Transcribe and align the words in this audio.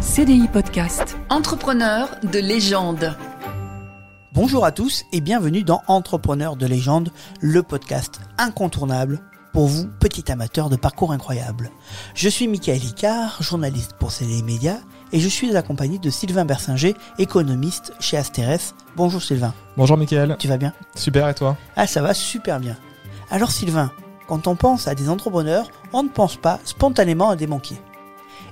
CDI 0.00 0.48
Podcast. 0.48 1.18
Entrepreneur 1.28 2.08
de 2.22 2.38
légende. 2.38 3.14
Bonjour 4.32 4.64
à 4.64 4.72
tous 4.72 5.04
et 5.12 5.20
bienvenue 5.20 5.62
dans 5.62 5.82
Entrepreneur 5.88 6.56
de 6.56 6.64
légende, 6.64 7.10
le 7.42 7.62
podcast 7.62 8.18
incontournable 8.38 9.20
pour 9.52 9.66
vous, 9.66 9.88
petit 10.00 10.32
amateur 10.32 10.70
de 10.70 10.76
parcours 10.76 11.12
incroyable. 11.12 11.70
Je 12.14 12.30
suis 12.30 12.48
Michael 12.48 12.82
Icard, 12.82 13.42
journaliste 13.42 13.92
pour 13.98 14.10
CDI 14.10 14.42
Média, 14.42 14.78
et 15.12 15.20
je 15.20 15.28
suis 15.28 15.54
accompagné 15.54 15.98
de 15.98 16.08
Sylvain 16.08 16.46
Bersinger, 16.46 16.94
économiste 17.18 17.92
chez 18.00 18.16
Asterès. 18.16 18.74
Bonjour 18.96 19.22
Sylvain. 19.22 19.52
Bonjour 19.76 19.98
Michael. 19.98 20.36
Tu 20.38 20.48
vas 20.48 20.56
bien? 20.56 20.72
Super 20.94 21.28
et 21.28 21.34
toi? 21.34 21.58
Ah 21.76 21.86
ça 21.86 22.00
va 22.00 22.14
super 22.14 22.58
bien. 22.58 22.76
Alors 23.30 23.50
Sylvain, 23.50 23.90
quand 24.28 24.46
on 24.46 24.56
pense 24.56 24.88
à 24.88 24.94
des 24.94 25.10
entrepreneurs, 25.10 25.70
on 25.92 26.04
ne 26.04 26.08
pense 26.08 26.36
pas 26.36 26.58
spontanément 26.64 27.28
à 27.28 27.36
des 27.36 27.46
banquiers. 27.46 27.80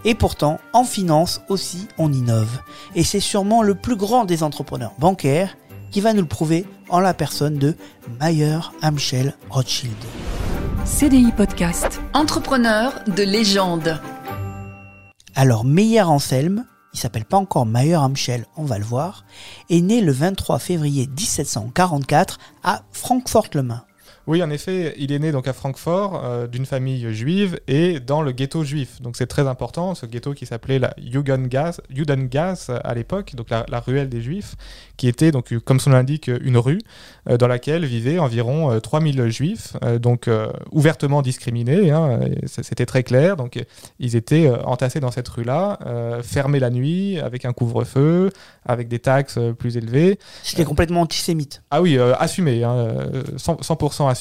Et 0.08 0.14
pourtant, 0.14 0.58
en 0.72 0.84
finance 0.84 1.42
aussi, 1.50 1.86
on 1.98 2.10
innove. 2.10 2.62
Et 2.94 3.04
c'est 3.04 3.20
sûrement 3.20 3.62
le 3.62 3.74
plus 3.74 3.94
grand 3.94 4.24
des 4.24 4.42
entrepreneurs 4.42 4.94
bancaires 4.98 5.54
qui 5.90 6.00
va 6.00 6.14
nous 6.14 6.22
le 6.22 6.26
prouver 6.26 6.64
en 6.88 6.98
la 6.98 7.12
personne 7.12 7.58
de 7.58 7.76
Mayer 8.18 8.58
Amschel 8.80 9.34
Rothschild. 9.50 9.92
CDI 10.86 11.30
Podcast. 11.32 12.00
Entrepreneur 12.14 12.94
de 13.06 13.22
légende. 13.22 14.00
Alors 15.34 15.66
Meyer 15.66 16.00
Anselme, 16.00 16.64
il 16.94 16.98
s'appelle 16.98 17.26
pas 17.26 17.36
encore 17.36 17.66
Mayer 17.66 17.96
Amschel, 17.96 18.46
on 18.56 18.64
va 18.64 18.78
le 18.78 18.86
voir, 18.86 19.26
est 19.68 19.82
né 19.82 20.00
le 20.00 20.12
23 20.12 20.58
février 20.58 21.06
1744 21.06 22.38
à 22.64 22.80
Francfort-le-Main. 22.92 23.84
Oui, 24.28 24.42
en 24.42 24.50
effet, 24.50 24.94
il 24.98 25.10
est 25.10 25.18
né 25.18 25.32
donc 25.32 25.48
à 25.48 25.52
Francfort 25.52 26.22
euh, 26.24 26.46
d'une 26.46 26.66
famille 26.66 27.12
juive 27.12 27.58
et 27.66 27.98
dans 27.98 28.22
le 28.22 28.32
ghetto 28.32 28.62
juif. 28.62 29.02
Donc 29.02 29.16
c'est 29.16 29.26
très 29.26 29.46
important, 29.48 29.94
ce 29.94 30.06
ghetto 30.06 30.34
qui 30.34 30.46
s'appelait 30.46 30.78
la 30.78 30.94
Judengasse, 30.98 31.80
Judengasse 31.90 32.70
à 32.70 32.94
l'époque, 32.94 33.34
donc 33.34 33.50
la, 33.50 33.66
la, 33.68 33.80
ruelle 33.80 34.08
des 34.08 34.20
juifs, 34.20 34.54
qui 34.96 35.08
était 35.08 35.32
donc 35.32 35.56
comme 35.64 35.80
son 35.80 35.90
nom 35.90 35.98
l'indique 35.98 36.28
une 36.28 36.56
rue 36.56 36.78
euh, 37.28 37.36
dans 37.36 37.48
laquelle 37.48 37.84
vivaient 37.84 38.18
environ 38.18 38.70
euh, 38.72 38.80
3000 38.80 39.28
juifs, 39.28 39.76
euh, 39.82 39.98
donc 39.98 40.30
ouvertement 40.72 41.22
discriminés. 41.22 41.90
Hein, 41.90 42.20
C'était 42.46 42.86
très 42.86 43.02
clair. 43.02 43.36
Donc 43.36 43.58
ils 43.98 44.16
étaient 44.16 44.50
entassés 44.64 45.00
dans 45.00 45.10
cette 45.10 45.28
rue-là, 45.28 45.78
fermés 46.22 46.60
la 46.60 46.70
nuit 46.70 47.18
avec 47.18 47.44
un 47.44 47.52
couvre-feu, 47.52 48.30
avec 48.64 48.88
des 48.88 48.98
taxes 48.98 49.38
plus 49.58 49.76
élevées. 49.76 50.18
C'était 50.42 50.64
complètement 50.64 51.02
antisémite. 51.02 51.62
Ah 51.70 51.82
oui, 51.82 51.98
assumé, 52.18 52.64
hein, 52.64 52.86
100%, 53.36 53.92
100 53.92 54.08
assumé, 54.08 54.17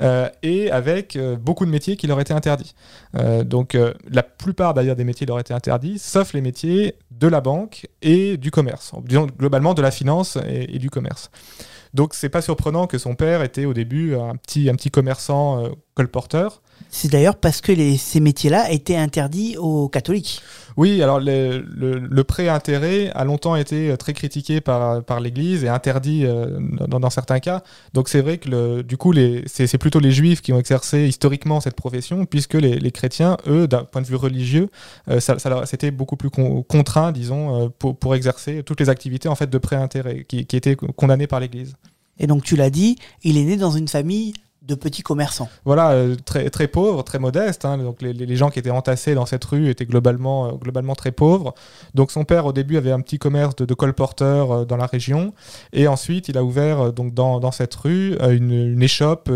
euh, 0.00 0.28
et 0.42 0.70
avec 0.70 1.16
euh, 1.16 1.36
beaucoup 1.36 1.64
de 1.64 1.70
métiers 1.70 1.96
qui 1.96 2.06
leur 2.06 2.20
étaient 2.20 2.34
interdits. 2.34 2.74
Euh, 3.16 3.44
donc 3.44 3.76
la 4.10 4.22
plupart 4.22 4.74
d'ailleurs 4.74 4.96
des 4.96 5.04
métiers 5.04 5.26
leur 5.26 5.38
étaient 5.38 5.54
interdits, 5.54 5.98
sauf 5.98 6.32
les 6.32 6.40
métiers 6.40 6.94
de 7.10 7.28
la 7.28 7.40
banque 7.40 7.86
et 8.00 8.36
du 8.36 8.50
commerce, 8.50 8.92
globalement 9.38 9.74
de 9.74 9.82
la 9.82 9.90
finance 9.90 10.38
et, 10.48 10.74
et 10.74 10.78
du 10.78 10.90
commerce. 10.90 11.30
Donc 11.94 12.14
c'est 12.14 12.30
pas 12.30 12.42
surprenant 12.42 12.86
que 12.86 12.98
son 12.98 13.14
père 13.14 13.42
était 13.42 13.66
au 13.66 13.74
début 13.74 14.14
un 14.14 14.36
petit, 14.36 14.70
un 14.70 14.74
petit 14.74 14.90
commerçant 14.90 15.68
colporteur. 15.94 16.62
C'est 16.90 17.08
d'ailleurs 17.08 17.36
parce 17.36 17.60
que 17.60 17.72
les, 17.72 17.96
ces 17.96 18.20
métiers-là 18.20 18.70
étaient 18.70 18.96
interdits 18.96 19.56
aux 19.56 19.88
catholiques. 19.88 20.40
Oui, 20.76 21.02
alors 21.02 21.20
le, 21.20 21.64
le, 21.74 21.98
le 21.98 22.24
prêt-intérêt 22.24 23.10
a 23.14 23.24
longtemps 23.24 23.56
été 23.56 23.94
très 23.98 24.14
critiqué 24.14 24.60
par, 24.60 25.04
par 25.04 25.20
l'Église 25.20 25.64
et 25.64 25.68
interdit 25.68 26.24
euh, 26.24 26.58
dans, 26.88 26.98
dans, 27.00 27.10
certains 27.10 27.40
cas. 27.40 27.62
Donc 27.92 28.08
c'est 28.08 28.20
vrai 28.20 28.38
que 28.38 28.48
le, 28.48 28.82
du 28.82 28.96
coup, 28.96 29.12
c'est 29.46 29.78
plutôt 29.78 30.00
les 30.00 30.12
juifs 30.12 30.40
qui 30.40 30.52
ont 30.52 30.58
exercé 30.58 31.06
historiquement 31.06 31.60
cette 31.60 31.76
profession, 31.76 32.24
puisque 32.24 32.54
les, 32.54 32.78
les 32.78 32.90
chrétiens, 32.90 33.36
eux, 33.46 33.68
d'un 33.68 33.84
point 33.84 34.00
de 34.00 34.06
vue 34.06 34.16
religieux, 34.16 34.68
euh, 35.08 35.20
ça, 35.20 35.38
ça 35.38 35.66
c'était 35.66 35.90
beaucoup 35.90 36.16
plus 36.16 36.30
con, 36.30 36.62
contraint, 36.62 37.12
disons, 37.12 37.64
euh, 37.64 37.68
pour, 37.78 37.96
pour 37.98 38.14
exercer 38.14 38.62
toutes 38.62 38.80
les 38.80 38.88
activités 38.88 39.28
en 39.28 39.34
fait 39.34 39.50
de 39.50 39.58
prêt-intérêt 39.58 40.24
qui, 40.24 40.46
qui 40.46 40.56
étaient 40.56 40.76
condamnées 40.76 41.26
par 41.26 41.40
l'Église. 41.40 41.74
Et 42.18 42.26
donc 42.26 42.44
tu 42.44 42.56
l'as 42.56 42.70
dit, 42.70 42.96
il 43.22 43.36
est 43.36 43.44
né 43.44 43.56
dans 43.56 43.72
une 43.72 43.88
famille 43.88 44.32
de 44.66 44.74
petits 44.74 45.02
commerçants. 45.02 45.48
Voilà, 45.64 45.90
euh, 45.90 46.14
très, 46.24 46.48
très 46.50 46.68
pauvres, 46.68 47.02
très 47.02 47.18
modestes. 47.18 47.64
Hein. 47.64 47.78
Donc 47.78 48.00
les, 48.00 48.36
gens 48.36 48.50
qui 48.50 48.58
étaient 48.58 48.70
entassés 48.70 49.14
dans 49.14 49.26
cette 49.26 49.44
rue 49.44 49.68
étaient 49.68 49.86
globalement, 49.86 50.46
euh, 50.46 50.52
globalement 50.52 50.94
très 50.94 51.10
pauvres. 51.10 51.54
Donc 51.94 52.10
son 52.12 52.24
père, 52.24 52.46
au 52.46 52.52
début, 52.52 52.76
avait 52.76 52.92
un 52.92 53.00
petit 53.00 53.18
commerce 53.18 53.56
de, 53.56 53.74
colporteurs 53.74 54.52
euh, 54.52 54.64
dans 54.64 54.76
la 54.76 54.86
région. 54.86 55.34
Et 55.72 55.88
ensuite, 55.88 56.28
il 56.28 56.38
a 56.38 56.44
ouvert 56.44 56.92
donc, 56.92 57.12
dans, 57.12 57.50
cette 57.50 57.74
rue 57.74 58.16
une, 58.20 58.52
une 58.52 58.82
échoppe 58.82 59.30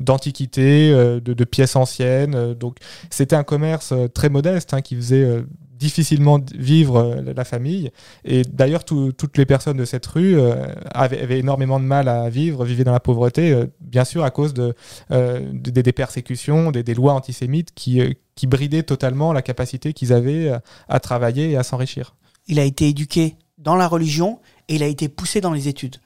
d'antiquités, 0.00 0.90
de, 0.90 1.20
de, 1.20 1.44
pièces 1.44 1.76
anciennes. 1.76 2.54
donc 2.54 2.76
c'était 3.10 3.36
un 3.36 3.44
commerce 3.44 3.94
très 4.12 4.28
modeste 4.28 4.74
hein, 4.74 4.80
qui 4.82 4.96
faisait 4.96 5.44
difficilement 5.84 6.40
vivre 6.54 7.22
la 7.36 7.44
famille. 7.44 7.90
Et 8.24 8.42
d'ailleurs, 8.42 8.84
toutes 8.84 9.36
les 9.36 9.44
personnes 9.44 9.76
de 9.76 9.84
cette 9.84 10.06
rue 10.06 10.38
euh, 10.38 10.54
avaient, 10.92 11.38
énormément 11.38 11.78
de 11.78 11.84
mal 11.84 12.08
à 12.08 12.30
vivre, 12.30 12.64
vivaient 12.64 12.84
dans 12.84 12.92
la 12.92 13.00
pauvreté, 13.00 13.52
euh, 13.52 13.66
bien 13.80 14.04
sûr 14.04 14.24
à 14.24 14.30
cause 14.30 14.54
de, 14.54 14.74
euh, 15.10 15.40
de 15.52 15.82
des 15.82 15.92
persécutions, 15.92 16.70
des, 16.70 16.82
des, 16.82 16.94
lois 16.94 17.12
antisémites 17.12 17.74
qui, 17.74 18.00
qui 18.34 18.46
bridaient 18.46 18.82
totalement 18.82 19.34
la 19.34 19.42
capacité 19.42 19.92
qu'ils 19.92 20.14
avaient 20.14 20.50
à 20.88 21.00
travailler 21.00 21.50
et 21.50 21.56
à 21.58 21.62
s'enrichir. 21.62 22.14
Il 22.46 22.58
a 22.58 22.64
été 22.64 22.88
éduqué 22.88 23.36
dans 23.58 23.76
la 23.76 23.86
religion 23.86 24.40
et 24.68 24.76
il 24.76 24.82
a 24.82 24.86
été 24.86 25.08
poussé 25.10 25.42
dans 25.42 25.52
les 25.52 25.68
études. 25.68 25.96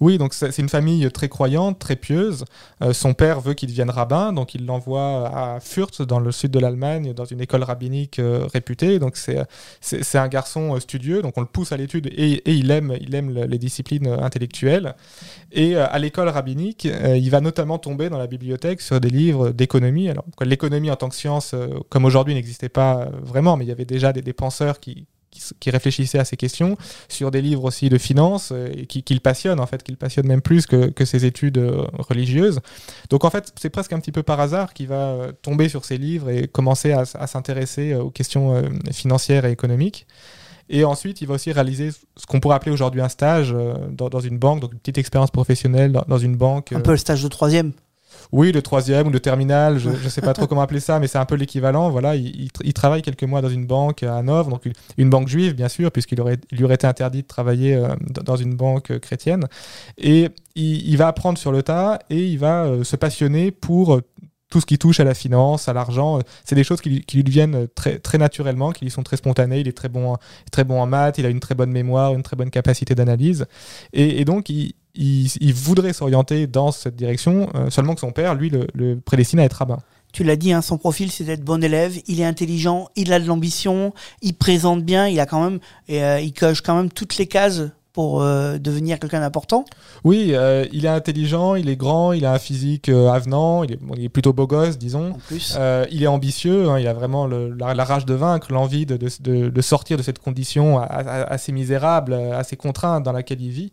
Oui, 0.00 0.18
donc 0.18 0.34
c'est 0.34 0.58
une 0.58 0.68
famille 0.68 1.10
très 1.10 1.28
croyante, 1.28 1.78
très 1.78 1.96
pieuse. 1.96 2.44
Euh, 2.82 2.92
son 2.92 3.14
père 3.14 3.40
veut 3.40 3.54
qu'il 3.54 3.68
devienne 3.68 3.90
rabbin, 3.90 4.32
donc 4.32 4.54
il 4.54 4.66
l'envoie 4.66 5.28
à 5.28 5.60
Fürth, 5.60 6.02
dans 6.02 6.18
le 6.18 6.32
sud 6.32 6.50
de 6.50 6.58
l'Allemagne, 6.58 7.12
dans 7.14 7.24
une 7.24 7.40
école 7.40 7.62
rabbinique 7.62 8.18
euh, 8.18 8.46
réputée. 8.52 8.98
Donc 8.98 9.16
c'est 9.16 10.18
un 10.18 10.28
garçon 10.28 10.78
studieux, 10.80 11.22
donc 11.22 11.34
on 11.36 11.40
le 11.40 11.46
pousse 11.46 11.72
à 11.72 11.76
l'étude 11.76 12.08
et, 12.08 12.42
il 12.46 12.70
aime, 12.70 12.96
il 13.00 13.14
aime 13.14 13.30
les 13.30 13.58
disciplines 13.58 14.08
intellectuelles. 14.08 14.94
Et 15.52 15.76
euh, 15.76 15.86
à 15.88 15.98
l'école 15.98 16.28
rabbinique, 16.28 16.86
euh, 16.86 17.16
il 17.16 17.30
va 17.30 17.40
notamment 17.40 17.78
tomber 17.78 18.08
dans 18.08 18.18
la 18.18 18.26
bibliothèque 18.26 18.80
sur 18.80 19.00
des 19.00 19.10
livres 19.10 19.50
d'économie. 19.50 20.08
Alors 20.08 20.24
l'économie 20.40 20.90
en 20.90 20.96
tant 20.96 21.08
que 21.08 21.14
science, 21.14 21.52
euh, 21.54 21.68
comme 21.88 22.04
aujourd'hui, 22.04 22.34
n'existait 22.34 22.68
pas 22.68 23.08
vraiment, 23.22 23.56
mais 23.56 23.64
il 23.64 23.68
y 23.68 23.72
avait 23.72 23.84
déjà 23.84 24.12
des, 24.12 24.22
des 24.22 24.32
penseurs 24.32 24.80
qui 24.80 25.06
qui, 25.60 25.70
réfléchissait 25.70 26.18
à 26.18 26.24
ces 26.24 26.36
questions, 26.36 26.76
sur 27.08 27.30
des 27.30 27.42
livres 27.42 27.64
aussi 27.64 27.88
de 27.88 27.98
finance, 27.98 28.52
et 28.74 28.86
qui, 28.86 29.02
qui 29.02 29.14
le 29.14 29.20
passionnent 29.20 29.60
en 29.60 29.66
fait, 29.66 29.82
qui 29.82 29.92
le 29.92 29.96
passionnent 29.96 30.26
même 30.26 30.42
plus 30.42 30.66
que, 30.66 30.90
que 30.90 31.04
ses 31.04 31.24
études 31.24 31.58
religieuses. 31.98 32.60
Donc 33.10 33.24
en 33.24 33.30
fait, 33.30 33.52
c'est 33.60 33.70
presque 33.70 33.92
un 33.92 34.00
petit 34.00 34.12
peu 34.12 34.22
par 34.22 34.40
hasard 34.40 34.74
qu'il 34.74 34.88
va 34.88 35.28
tomber 35.42 35.68
sur 35.68 35.84
ces 35.84 35.98
livres 35.98 36.30
et 36.30 36.46
commencer 36.46 36.92
à, 36.92 37.04
à 37.14 37.26
s'intéresser 37.26 37.94
aux 37.94 38.10
questions 38.10 38.62
financières 38.92 39.44
et 39.44 39.50
économiques. 39.50 40.06
Et 40.68 40.84
ensuite, 40.84 41.20
il 41.20 41.28
va 41.28 41.34
aussi 41.34 41.52
réaliser 41.52 41.90
ce 41.90 42.26
qu'on 42.26 42.40
pourrait 42.40 42.56
appeler 42.56 42.72
aujourd'hui 42.72 43.00
un 43.00 43.08
stage 43.08 43.54
dans, 43.90 44.08
dans, 44.08 44.20
une 44.20 44.38
banque, 44.38 44.60
donc 44.60 44.72
une 44.72 44.78
petite 44.78 44.98
expérience 44.98 45.30
professionnelle 45.30 45.92
dans, 45.92 46.04
dans 46.06 46.18
une 46.18 46.36
banque. 46.36 46.72
Un 46.72 46.80
peu 46.80 46.92
le 46.92 46.96
stage 46.96 47.22
de 47.22 47.28
troisième 47.28 47.72
oui, 48.32 48.52
le 48.52 48.62
troisième 48.62 49.06
ou 49.08 49.10
le 49.10 49.20
terminal, 49.20 49.78
je 49.78 49.90
ne 49.90 50.08
sais 50.08 50.20
pas 50.20 50.32
trop 50.32 50.46
comment 50.46 50.62
appeler 50.62 50.80
ça, 50.80 50.98
mais 50.98 51.06
c'est 51.06 51.18
un 51.18 51.24
peu 51.24 51.34
l'équivalent. 51.34 51.90
Voilà, 51.90 52.16
il, 52.16 52.28
il, 52.28 52.50
il, 52.64 52.72
travaille 52.72 53.02
quelques 53.02 53.24
mois 53.24 53.42
dans 53.42 53.48
une 53.48 53.66
banque 53.66 54.02
à 54.02 54.16
Hanovre, 54.16 54.50
donc 54.50 54.64
une, 54.96 55.10
banque 55.10 55.28
juive, 55.28 55.54
bien 55.54 55.68
sûr, 55.68 55.90
puisqu'il 55.90 56.20
aurait, 56.20 56.38
il 56.50 56.58
lui 56.58 56.64
aurait 56.64 56.76
été 56.76 56.86
interdit 56.86 57.22
de 57.22 57.26
travailler 57.26 57.74
euh, 57.74 57.94
dans 58.24 58.36
une 58.36 58.54
banque 58.54 58.98
chrétienne. 59.00 59.46
Et 59.98 60.28
il, 60.54 60.88
il, 60.88 60.96
va 60.96 61.08
apprendre 61.08 61.38
sur 61.38 61.52
le 61.52 61.62
tas 61.62 61.98
et 62.10 62.26
il 62.26 62.38
va 62.38 62.64
euh, 62.64 62.84
se 62.84 62.96
passionner 62.96 63.50
pour 63.50 64.00
tout 64.52 64.60
ce 64.60 64.66
qui 64.66 64.76
touche 64.76 65.00
à 65.00 65.04
la 65.04 65.14
finance, 65.14 65.66
à 65.68 65.72
l'argent, 65.72 66.18
c'est 66.44 66.54
des 66.54 66.62
choses 66.62 66.82
qui, 66.82 66.90
lui 66.90 67.22
viennent 67.22 67.68
très, 67.74 67.98
très 67.98 68.18
naturellement, 68.18 68.70
qui 68.72 68.84
lui 68.84 68.90
sont 68.90 69.02
très 69.02 69.16
spontanées. 69.16 69.60
Il 69.60 69.66
est 69.66 69.72
très 69.72 69.88
bon, 69.88 70.18
très 70.50 70.62
bon 70.62 70.78
en 70.78 70.86
maths, 70.86 71.16
il 71.16 71.24
a 71.24 71.30
une 71.30 71.40
très 71.40 71.54
bonne 71.54 71.70
mémoire, 71.70 72.12
une 72.12 72.22
très 72.22 72.36
bonne 72.36 72.50
capacité 72.50 72.94
d'analyse. 72.94 73.46
Et, 73.94 74.26
donc, 74.26 74.50
il, 74.50 75.54
voudrait 75.54 75.94
s'orienter 75.94 76.46
dans 76.46 76.70
cette 76.70 76.96
direction, 76.96 77.48
euh, 77.54 77.70
seulement 77.70 77.94
que 77.94 78.00
son 78.00 78.12
père, 78.12 78.34
lui, 78.34 78.50
le, 78.50 79.00
prédestine 79.00 79.40
à 79.40 79.44
être 79.44 79.54
rabbin. 79.54 79.78
Tu 80.12 80.22
l'as 80.22 80.36
dit, 80.36 80.52
hein, 80.52 80.60
son 80.60 80.76
profil, 80.76 81.10
c'est 81.10 81.24
d'être 81.24 81.42
bon 81.42 81.64
élève. 81.64 81.98
Il 82.06 82.20
est 82.20 82.26
intelligent, 82.26 82.90
il 82.94 83.10
a 83.14 83.20
de 83.20 83.24
l'ambition, 83.24 83.94
il 84.20 84.34
présente 84.34 84.84
bien, 84.84 85.08
il 85.08 85.18
a 85.18 85.24
quand 85.24 85.42
même, 85.42 85.60
euh, 85.88 86.20
il 86.20 86.34
coche 86.34 86.60
quand 86.60 86.76
même 86.76 86.90
toutes 86.90 87.16
les 87.16 87.26
cases 87.26 87.62
pour 87.92 88.22
euh, 88.22 88.58
devenir 88.58 88.98
quelqu'un 88.98 89.20
d'important 89.20 89.64
Oui, 90.04 90.30
euh, 90.32 90.64
il 90.72 90.86
est 90.86 90.88
intelligent, 90.88 91.54
il 91.54 91.68
est 91.68 91.76
grand, 91.76 92.12
il 92.12 92.24
a 92.24 92.32
un 92.32 92.38
physique 92.38 92.88
euh, 92.88 93.10
avenant, 93.10 93.64
il 93.64 93.72
est, 93.72 93.76
bon, 93.76 93.94
il 93.96 94.04
est, 94.04 94.08
plutôt 94.08 94.32
beau 94.32 94.46
gosse, 94.46 94.78
disons. 94.78 95.10
En 95.10 95.18
plus. 95.18 95.56
il 95.90 96.02
est 96.02 96.06
ambitieux, 96.06 96.70
hein, 96.70 96.78
il 96.78 96.86
a 96.88 96.94
vraiment 96.94 97.26
le, 97.26 97.50
la, 97.50 97.74
la, 97.74 97.84
rage 97.84 98.06
de 98.06 98.14
vaincre, 98.14 98.52
l'envie 98.52 98.86
de, 98.86 98.96
de, 98.96 99.48
de, 99.50 99.60
sortir 99.60 99.96
de 99.96 100.02
cette 100.02 100.18
condition 100.18 100.80
assez 100.80 101.52
misérable, 101.52 102.14
assez 102.14 102.56
contrainte 102.56 103.02
dans 103.04 103.12
laquelle 103.12 103.40
il 103.40 103.50
vit. 103.50 103.72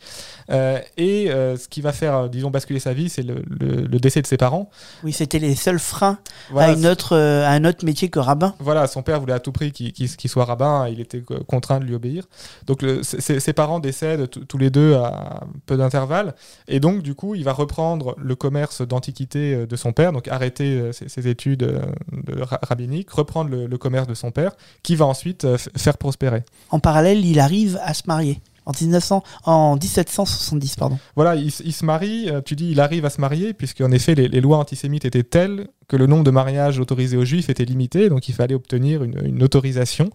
et 0.50 1.27
ce 1.30 1.68
qui 1.68 1.81
va 1.81 1.94
faire, 1.94 2.30
disons, 2.30 2.50
basculer 2.50 2.80
sa 2.80 2.94
vie, 2.94 3.10
c'est 3.10 3.24
le, 3.24 3.44
le, 3.48 3.86
le, 3.86 4.00
décès 4.00 4.22
de 4.22 4.27
ses 4.27 4.38
parents. 4.38 4.69
Oui, 5.04 5.13
c'était 5.13 5.39
les 5.39 5.56
seuls 5.56 5.80
freins 5.80 6.19
voilà, 6.51 6.74
à, 6.74 6.75
une 6.75 6.86
autre, 6.88 7.15
à 7.15 7.51
un 7.51 7.63
autre 7.65 7.86
métier 7.86 8.10
que 8.10 8.19
rabbin. 8.19 8.56
Voilà, 8.60 8.88
son 8.88 9.01
père 9.01 9.19
voulait 9.19 9.33
à 9.33 9.39
tout 9.39 9.51
prix 9.51 9.72
qu'il 9.72 9.94
qu 9.94 10.07
qu 10.07 10.27
soit 10.27 10.45
rabbin, 10.45 10.88
il 10.89 11.00
était 11.00 11.22
contraint 11.48 11.80
de 11.80 11.86
lui 11.86 11.95
obéir. 11.95 12.25
Donc 12.65 12.83
ses, 13.04 13.39
ses 13.39 13.54
parents 13.54 13.80
décèdent 13.80 14.08
tous 14.17 14.57
les 14.57 14.69
deux 14.69 14.95
à 14.95 15.44
peu 15.65 15.77
d'intervalle. 15.77 16.35
Et 16.67 16.79
donc, 16.79 17.01
du 17.01 17.15
coup, 17.15 17.35
il 17.35 17.44
va 17.44 17.53
reprendre 17.53 18.15
le 18.17 18.35
commerce 18.35 18.81
d'antiquité 18.81 19.53
euh, 19.53 19.65
de 19.65 19.75
son 19.75 19.94
père, 19.94 20.11
donc 20.11 20.27
arrêter 20.27 20.79
euh, 20.79 20.91
ses, 20.91 21.09
ses 21.09 21.27
études 21.27 21.63
euh, 21.63 21.81
de 22.11 22.41
ra- 22.41 22.59
rabbiniques, 22.63 23.09
reprendre 23.11 23.50
le, 23.50 23.67
le 23.67 23.77
commerce 23.77 24.07
de 24.07 24.13
son 24.13 24.31
père, 24.31 24.51
qui 24.83 24.95
va 24.95 25.06
ensuite 25.06 25.47
faire 25.77 25.97
prospérer. 25.97 26.44
En 26.69 26.79
parallèle, 26.79 27.25
il 27.25 27.39
arrive 27.39 27.79
à 27.83 27.94
se 27.94 28.03
marier. 28.07 28.39
En, 28.65 28.71
1900, 28.79 29.23
en 29.45 29.75
1770, 29.75 30.75
pardon. 30.75 31.00
Voilà, 31.15 31.35
il, 31.35 31.51
se 31.51 31.85
marie, 31.85 32.29
tu 32.45 32.55
dis 32.55 32.69
il 32.71 32.79
arrive 32.79 33.03
à 33.05 33.09
se 33.09 33.19
marier, 33.19 33.53
puisque 33.53 33.81
en 33.81 33.91
effet 33.91 34.13
les, 34.13 34.27
les 34.27 34.41
lois 34.41 34.57
antisémites 34.57 35.05
étaient 35.05 35.23
telles 35.23 35.67
que 35.89 35.97
le 35.97 36.06
nombre 36.07 36.24
de 36.24 36.31
mariages 36.31 36.80
autorisés 36.80 37.18
aux 37.18 37.25
juifs 37.25 37.50
était 37.50 37.65
limité, 37.65 38.07
donc 38.07 38.30
il 38.30 38.33
fallait 38.33 38.56
obtenir 38.56 39.03
une, 39.03 39.19
une 39.25 39.44
autorisation. 39.44 40.09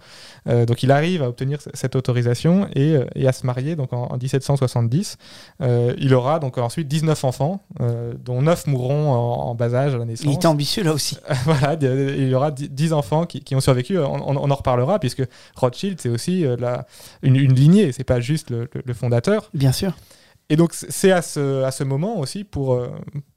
Euh, 0.48 0.64
donc 0.64 0.82
il 0.82 0.90
arrive 0.90 1.22
à 1.22 1.28
obtenir 1.28 1.58
cette 1.74 1.96
autorisation 1.96 2.68
et, 2.74 2.96
euh, 2.96 3.04
et 3.14 3.26
à 3.28 3.32
se 3.32 3.44
marier 3.44 3.76
donc 3.76 3.92
en, 3.92 4.04
en 4.04 4.16
1770. 4.16 5.18
Euh, 5.60 5.92
il 5.98 6.14
aura 6.14 6.38
donc 6.38 6.56
ensuite 6.58 6.88
19 6.88 7.24
enfants, 7.24 7.60
euh, 7.80 8.14
dont 8.24 8.40
9 8.40 8.66
mourront 8.68 9.10
en, 9.12 9.48
en 9.50 9.54
bas 9.54 9.74
âge 9.74 9.94
à 9.94 9.98
la 9.98 10.04
naissance. 10.04 10.26
Il 10.26 10.34
était 10.36 10.46
ambitieux 10.46 10.84
là 10.84 10.92
aussi. 10.94 11.18
voilà, 11.44 11.76
il 11.80 12.28
y 12.28 12.34
aura 12.34 12.50
10 12.52 12.92
enfants 12.92 13.26
qui, 13.26 13.40
qui 13.40 13.54
ont 13.56 13.60
survécu. 13.60 13.98
On, 13.98 14.14
on- 14.14 14.36
on 14.44 14.50
en 14.50 14.54
reparlera, 14.54 14.98
puisque 15.00 15.24
Rothschild, 15.56 16.00
c'est 16.00 16.08
aussi 16.08 16.44
la- 16.58 16.86
une, 17.22 17.36
une 17.36 17.52
lignée, 17.54 17.92
c'est 17.92 18.04
pas 18.04 18.20
juste 18.20 18.50
le- 18.50 18.68
le- 18.72 18.82
le 18.84 18.94
fondateur. 18.94 19.50
Bien 19.54 19.72
sûr. 19.72 19.92
Et 20.50 20.56
donc, 20.56 20.72
c'est 20.74 21.10
à 21.10 21.22
ce, 21.22 21.62
à 21.64 21.70
ce 21.70 21.82
moment 21.84 22.18
aussi 22.20 22.44
pour, 22.44 22.78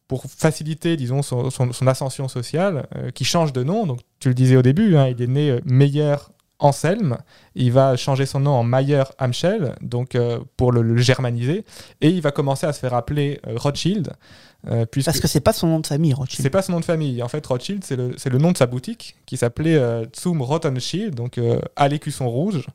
pour 0.08 0.26
faciliter, 0.26 0.96
disons, 0.96 1.22
son, 1.22 1.88
ascension 1.88 2.28
sociale, 2.28 2.88
euh, 2.96 3.12
qui 3.12 3.26
change 3.26 3.54
de 3.54 3.64
nom. 3.64 3.86
Donc, 3.86 4.00
tu 4.20 4.30
le 4.30 4.34
disais 4.34 4.56
au 4.56 4.62
début, 4.62 4.96
hein, 4.96 5.08
il 5.10 5.22
est 5.22 5.28
né 5.28 5.52
euh, 5.52 5.60
Meyer 5.66 6.16
Anselm. 6.60 7.18
Il 7.56 7.72
va 7.72 7.96
changer 7.98 8.26
son 8.26 8.40
nom 8.40 8.52
en 8.52 8.64
Mayer 8.64 9.04
Amschel, 9.20 9.76
donc 9.82 10.16
euh, 10.16 10.40
pour 10.56 10.72
le, 10.72 10.98
germaniser. 10.98 11.66
Et 12.02 12.10
il 12.10 12.22
va 12.22 12.32
commencer 12.32 12.66
à 12.66 12.74
se 12.74 12.80
faire 12.80 12.94
appeler 12.94 13.42
Rothschild. 13.46 14.14
Euh, 14.68 14.86
puisque 14.86 15.06
Parce 15.06 15.20
que 15.20 15.28
c'est 15.28 15.40
pas 15.40 15.54
son 15.54 15.68
nom 15.68 15.80
de 15.80 15.88
famille, 15.88 16.14
Rothschild. 16.14 16.42
c'est 16.42 16.50
pas 16.50 16.62
son 16.62 16.74
nom 16.74 16.80
de 16.80 16.86
famille. 16.86 17.22
En 17.22 17.28
fait, 17.28 17.46
Rothschild, 17.46 17.84
c'est 17.84 17.96
le, 17.96 18.16
le 18.26 18.38
nom 18.38 18.52
de 18.52 18.58
sa 18.58 18.66
boutique 18.66 19.16
qui 19.26 19.38
s'appelait 19.38 19.76
euh, 19.76 20.06
Zum 20.20 20.42
Rottenschild, 20.42 21.14
donc 21.16 21.38
euh, 21.38 21.60
à 21.76 21.88
l'écusson 21.88 22.28
rouge. 22.28 22.66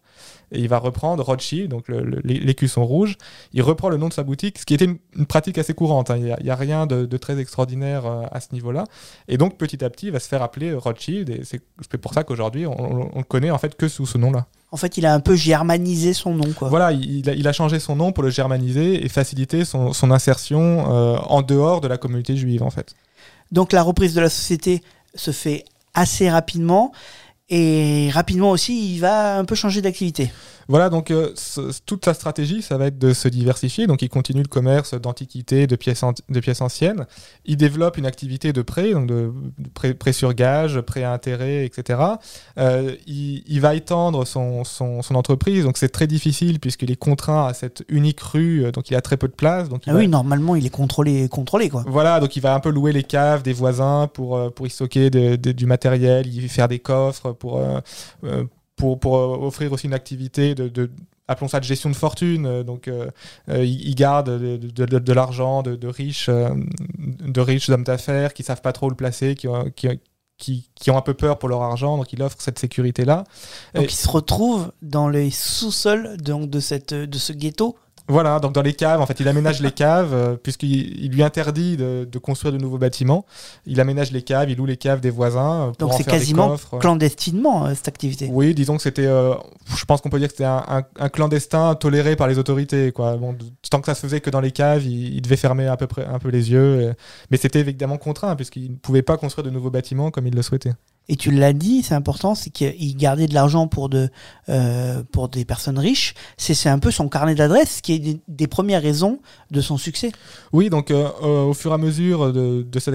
Et 0.53 0.61
il 0.61 0.69
va 0.69 0.79
reprendre 0.79 1.25
Rothschild, 1.25 1.71
donc 1.71 1.87
l'écusson 2.25 2.85
rouge. 2.85 3.17
Il 3.53 3.63
reprend 3.63 3.89
le 3.89 3.97
nom 3.97 4.09
de 4.09 4.13
sa 4.13 4.23
boutique, 4.23 4.59
ce 4.59 4.67
qui 4.67 4.75
était 4.75 4.85
une, 4.85 4.99
une 5.17 5.27
pratique 5.27 5.57
assez 5.59 5.75
courante. 5.75 6.11
hein. 6.11 6.17
Il 6.19 6.25
n'y 6.25 6.31
a, 6.31 6.37
il 6.41 6.47
y 6.47 6.51
a 6.51 6.57
rien 6.57 6.87
de, 6.87 7.07
de 7.07 7.17
très 7.17 7.39
extraordinaire 7.39 8.07
euh, 8.07 8.23
à 8.31 8.41
ce 8.41 8.49
niveau-là. 8.53 8.85
Et 9.29 9.39
donc, 9.39 9.57
petit 9.59 9.83
à 9.85 9.91
petit, 9.91 10.07
il 10.07 10.13
va 10.13 10.21
se 10.21 10.29
faire 10.29 10.43
appeler 10.43 10.73
Rothschild. 10.75 11.31
Et 11.31 11.41
c'est 11.45 11.63
c'est 11.91 11.99
pour 11.99 12.13
ça 12.15 12.23
qu'aujourd'hui, 12.23 12.67
on, 12.67 12.73
on, 12.79 13.11
on 13.15 13.19
le 13.19 13.25
connaît 13.25 13.51
en 13.51 13.59
fait 13.59 13.75
que 13.77 13.89
sous 13.89 14.07
ce 14.07 14.19
nom-là. 14.19 14.47
En 14.73 14.79
fait, 14.79 14.97
il 14.97 15.05
a 15.05 15.13
un 15.15 15.21
peu 15.21 15.37
germanisé 15.37 16.15
son 16.15 16.35
nom, 16.35 16.51
quoi. 16.53 16.69
Voilà, 16.71 16.93
il, 16.93 17.29
a, 17.29 17.35
il 17.35 17.47
a 17.47 17.53
changé 17.53 17.79
son 17.79 17.95
nom 17.95 18.11
pour 18.11 18.23
le 18.23 18.31
germaniser 18.31 19.05
et 19.05 19.09
faciliter 19.09 19.65
son, 19.67 19.93
son 19.93 20.11
insertion 20.11 20.87
euh, 20.91 21.17
en 21.19 21.43
dehors 21.43 21.83
de 21.83 21.89
la 21.89 21.99
communauté 21.99 22.37
juive, 22.37 22.63
en 22.63 22.71
fait. 22.71 22.95
Donc 23.53 23.73
la 23.73 23.83
reprise 23.83 24.15
de 24.15 24.21
la 24.21 24.31
société 24.31 24.83
se 25.15 25.31
fait 25.31 25.67
assez 25.95 26.31
rapidement. 26.31 26.93
Et 27.55 28.09
rapidement 28.13 28.51
aussi, 28.51 28.95
il 28.95 28.99
va 29.01 29.37
un 29.39 29.45
peu 29.45 29.55
changer 29.55 29.83
d'activité. 29.83 30.33
Voilà, 30.69 30.89
donc 30.91 31.11
euh, 31.11 31.35
toute 31.87 32.05
sa 32.05 32.15
stratégie, 32.15 32.63
ça 32.63 32.79
va 32.79 32.87
être 32.87 32.99
de 32.99 33.13
se 33.13 33.27
diversifier. 33.29 33.87
Donc 33.89 34.01
il 34.01 34.09
continue 34.09 34.43
le 34.43 34.49
commerce 34.49 34.95
d'antiquités, 34.95 35.67
de 35.67 35.75
pièces, 35.77 36.03
an- 36.05 36.15
de 36.29 36.41
pièces 36.41 36.61
anciennes. 36.63 37.05
Il 37.45 37.57
développe 37.57 37.99
une 37.99 38.07
activité 38.07 38.53
de 38.55 38.63
prêt, 38.63 38.93
donc 38.93 39.07
de, 39.09 39.33
de 39.59 39.69
prêt, 39.69 39.93
prêt 39.93 40.13
sur 40.13 40.33
gage, 40.35 40.81
prêt 40.81 41.03
à 41.03 41.13
intérêt, 41.13 41.67
etc. 41.67 41.99
Euh, 42.59 42.95
il, 43.09 43.43
il 43.49 43.61
va 43.61 43.75
étendre 43.75 44.25
son, 44.25 44.63
son, 44.65 45.03
son 45.03 45.15
entreprise, 45.17 45.65
donc 45.65 45.77
c'est 45.77 45.89
très 45.91 46.07
difficile 46.07 46.61
puisqu'il 46.61 46.91
est 46.93 46.97
contraint 46.97 47.47
à 47.49 47.55
cette 47.55 47.85
unique 47.89 48.21
rue, 48.21 48.65
euh, 48.65 48.71
donc 48.71 48.89
il 48.89 48.95
a 48.95 49.01
très 49.03 49.17
peu 49.17 49.27
de 49.27 49.35
place. 49.35 49.69
Donc 49.69 49.83
Ah 49.89 49.93
va- 49.93 49.99
oui, 49.99 50.07
normalement, 50.09 50.55
il 50.55 50.65
est 50.65 50.71
contrôlé, 50.71 51.29
contrôlé 51.29 51.69
quoi. 51.71 51.85
voilà, 51.89 52.21
donc 52.21 52.37
il 52.37 52.41
va 52.41 52.55
un 52.55 52.61
peu 52.61 52.71
louer 52.71 52.93
les 52.93 53.03
caves 53.03 53.43
des 53.43 53.53
voisins 53.53 54.09
pour, 54.15 54.53
pour 54.55 54.67
y 54.67 54.71
stocker 54.71 55.11
de- 55.11 55.35
de- 55.35 55.53
du 55.53 55.67
matériel, 55.67 56.29
y 56.33 56.49
faire 56.49 56.69
des 56.69 56.79
coffres 56.79 57.33
pour, 57.43 57.59
euh, 57.59 57.81
euh, 58.25 58.45
pour, 58.77 58.99
pour 59.01 59.17
euh, 59.19 59.47
offrir 59.49 59.73
aussi 59.73 59.87
une 59.89 59.95
activité 59.95 60.55
de, 60.55 60.69
de- 60.69 60.91
appelons 61.29 61.49
ça 61.49 61.61
de 61.61 61.65
gestion 61.65 61.91
de 61.91 61.97
fortune. 61.97 62.63
Donc 62.63 62.87
euh, 62.89 63.09
euh, 63.49 63.65
il, 63.65 63.89
il 63.89 63.95
garde 63.95 64.31
de, 64.31 64.57
de- 64.57 64.87
de- 64.93 64.99
de 64.99 65.13
l'argent 65.13 65.63
de, 65.63 65.89
riches, 65.89 66.31
de 66.31 67.41
riches 67.41 67.69
hommes 67.71 67.85
d'affaires 67.85 68.33
qui 68.35 68.43
savent 68.43 68.61
pas 68.63 68.73
trop 68.73 68.89
le 68.89 68.97
placer, 68.97 69.35
qui, 69.35 69.49
ont- 69.49 69.71
qui, 69.75 69.89
qui, 70.39 70.69
qui 70.75 70.91
ont 70.91 70.97
un 70.97 71.03
peu 71.03 71.15
peur 71.15 71.39
pour 71.39 71.49
leur 71.49 71.63
argent, 71.63 71.97
donc 71.99 72.13
il 72.13 72.23
offre 72.23 72.37
cette 72.41 72.59
sécurité-là. 72.59 73.25
Donc 73.75 73.85
Et- 73.85 73.87
il 73.87 73.91
se 74.07 74.09
retrouve 74.09 74.73
dans 74.83 75.09
les 75.09 75.31
sous-sols 75.31 76.17
donc, 76.19 76.49
de, 76.51 76.61
cette, 76.61 76.95
de 76.95 77.19
ce 77.19 77.33
ghetto. 77.33 77.77
Voilà, 78.09 78.41
donc 78.41 78.53
dans 78.53 78.63
les 78.63 78.73
caves, 78.75 79.01
en 79.01 79.07
fait, 79.07 79.21
il 79.21 79.29
aménage 79.29 79.61
les 79.61 79.71
caves, 79.71 80.13
euh, 80.13 80.37
puisqu'il 80.37 81.03
il 81.05 81.11
lui 81.13 81.23
interdit 81.23 81.77
de, 81.77 82.07
de 82.11 82.19
construire 82.19 82.53
de 82.53 82.59
nouveaux 82.59 82.79
bâtiments. 82.79 83.25
Il 83.65 83.81
aménage 83.81 84.11
les 84.13 84.23
caves, 84.23 84.51
il 84.51 84.57
loue 84.59 84.67
les 84.67 84.77
caves 84.77 85.01
des 85.01 85.11
voisins. 85.11 85.69
euh, 85.69 85.73
pour 85.73 85.89
Donc 85.89 85.93
c'est 85.97 86.05
quasiment 86.05 86.57
clandestinement 86.81 87.67
euh, 87.67 87.75
cette 87.75 87.89
activité. 87.89 88.29
Oui, 88.31 88.55
disons 88.55 88.77
que 88.77 88.83
c'était. 88.83 89.05
je 89.07 89.85
pense 89.87 90.01
qu'on 90.01 90.11
peut 90.11 90.19
dire 90.19 90.29
que 90.29 90.33
c'était 90.35 90.45
un, 90.45 90.65
un- 90.69 90.83
un 90.99 91.09
clandestin 91.09 91.75
toléré 91.77 92.17
par 92.17 92.27
les 92.29 92.39
autorités. 92.39 92.93
Quoi. 92.93 93.17
Bon, 93.17 93.33
de- 93.33 93.45
tant 93.71 93.81
que 93.81 93.87
ça 93.87 93.95
se 93.95 94.01
faisait 94.01 94.21
que 94.21 94.31
dans 94.31 94.41
les 94.41 94.51
caves, 94.53 94.85
il, 94.85 95.15
il 95.15 95.23
devait 95.23 95.37
fermer 95.37 95.67
à 95.69 95.77
peu 95.77 95.87
près 95.87 96.05
un 96.05 96.19
peu 96.19 96.29
les 96.29 96.51
yeux. 96.51 96.83
et- 96.83 96.93
mais 97.31 97.37
c'était 97.37 97.61
évidemment 97.61 97.99
contraint, 97.99 98.35
puisqu'il 98.37 98.71
ne 98.73 98.77
pouvait 98.77 99.03
pas 99.03 99.17
construire 99.17 99.45
de 99.45 99.51
nouveaux 99.51 99.71
bâtiments 99.71 100.11
comme 100.11 100.27
il 100.27 100.35
le 100.35 100.43
souhaitait. 100.43 100.73
Et 101.09 101.17
tu 101.17 101.31
l'as 101.31 101.53
dit, 101.53 101.83
c'est 101.83 101.95
important, 101.95 102.35
c'est 102.35 102.51
qu'il 102.51 102.97
gardait 102.97 103.27
de 103.27 103.35
l'argent 103.35 103.67
pour, 103.67 103.89
de, 103.89 104.09
euh, 104.49 105.03
pour 105.11 105.29
des 105.29 105.45
personnes 105.45 105.79
riches. 105.79 106.15
C'est 106.37 106.69
un 106.69 106.79
peu 106.79 106.91
son 106.91 107.09
carnet 107.09 107.35
d'adresses 107.35 107.81
qui 107.81 107.95
est 107.95 108.21
des, 108.29 108.47
premières 108.47 108.83
raisons 108.83 109.21
de 109.51 109.61
son 109.61 109.79
succès. 109.79 110.13
Oui, 110.53 110.71
donc 110.71 110.91
euh, 110.91 111.09
euh, 111.23 111.45
au 111.45 111.55
fur 111.55 111.71
et 111.73 111.75
à 111.75 111.79
mesure 111.79 112.33
de, 112.33 112.63
de 112.63 112.79
cette 112.79 112.95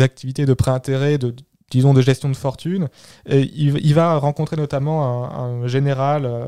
activités 0.00 0.46
de 0.46 0.54
pré-intérêt, 0.54 1.18
de, 1.18 1.34
disons 1.70 1.94
de 1.94 2.00
gestion 2.00 2.28
de 2.28 2.36
fortune, 2.36 2.88
il, 3.28 3.94
va 3.94 4.16
rencontrer 4.18 4.56
notamment 4.56 5.32
un, 5.34 5.66
général, 5.66 6.24
euh, 6.24 6.46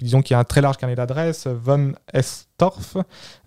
disons 0.00 0.22
qui 0.22 0.34
a 0.34 0.38
un 0.38 0.44
très 0.44 0.60
large 0.60 0.76
carnet 0.76 0.96
d'adresses, 0.96 1.46
von 1.46 1.92
Estorff, 2.12 2.96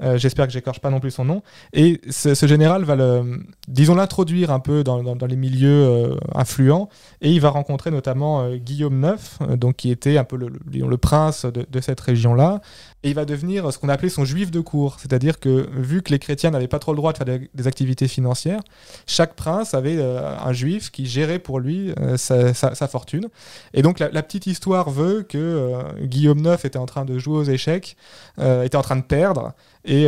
euh, 0.01 0.17
j'espère 0.17 0.47
que 0.47 0.53
j'écorche 0.53 0.79
pas 0.79 0.89
non 0.89 0.99
plus 0.99 1.11
son 1.11 1.25
nom, 1.25 1.41
et 1.73 1.99
ce, 2.09 2.47
général 2.47 2.83
va 2.83 2.95
le, 2.95 3.43
disons 3.67 3.95
l'introduire 3.95 4.51
un 4.51 4.59
peu 4.59 4.83
dans, 4.83 5.15
dans- 5.15 5.25
les 5.25 5.35
milieux 5.35 5.85
euh, 5.85 6.15
influents, 6.35 6.89
et 7.21 7.31
il 7.31 7.41
va 7.41 7.49
rencontrer 7.49 7.91
notamment 7.91 8.41
euh, 8.43 8.55
Guillaume 8.57 9.03
IX, 9.03 9.57
donc 9.57 9.77
qui 9.77 9.91
était 9.91 10.17
un 10.17 10.23
peu 10.23 10.37
le, 10.37 10.47
le- 10.49 10.97
prince 10.97 11.45
de 11.45 11.79
cette 11.81 11.99
région-là, 12.01 12.61
et 13.03 13.09
il 13.09 13.15
va 13.15 13.23
devenir 13.25 13.71
ce 13.71 13.77
qu'on 13.77 13.87
appelait 13.89 14.09
son 14.09 14.25
juif 14.25 14.51
de 14.51 14.59
cour, 14.59 14.97
c'est-à-dire 14.99 15.39
que 15.39 15.69
vu 15.73 16.01
que 16.01 16.11
les 16.11 16.19
chrétiens 16.19 16.51
n'avaient 16.51 16.67
pas 16.67 16.79
trop 16.79 16.91
le 16.91 16.97
droit 16.97 17.13
de 17.13 17.17
faire 17.17 17.25
des, 17.25 17.49
des 17.53 17.67
activités 17.67 18.07
financières, 18.09 18.59
chaque 19.07 19.35
prince 19.35 19.73
avait 19.73 19.95
euh, 19.99 20.37
un 20.37 20.51
juif 20.53 20.91
qui 20.91 21.05
gérait 21.05 21.39
pour 21.39 21.59
lui 21.59 21.93
euh, 21.99 22.17
sa, 22.17 22.53
sa- 22.53 22.75
sa 22.75 22.87
fortune. 22.89 23.27
Et 23.73 23.81
donc 23.81 23.99
la, 23.99 24.09
la 24.09 24.21
petite 24.21 24.47
histoire 24.47 24.89
veut 24.89 25.23
que 25.23 25.37
euh, 25.37 25.81
Guillaume 26.03 26.39
IX 26.39 26.65
était 26.65 26.77
en 26.77 26.85
train 26.85 27.05
de 27.05 27.17
jouer 27.19 27.37
aux 27.37 27.43
échecs, 27.43 27.95
était 28.37 28.75
en 28.77 28.81
train 28.81 28.95
de 28.97 29.01
perdre, 29.01 29.53
et 29.85 30.07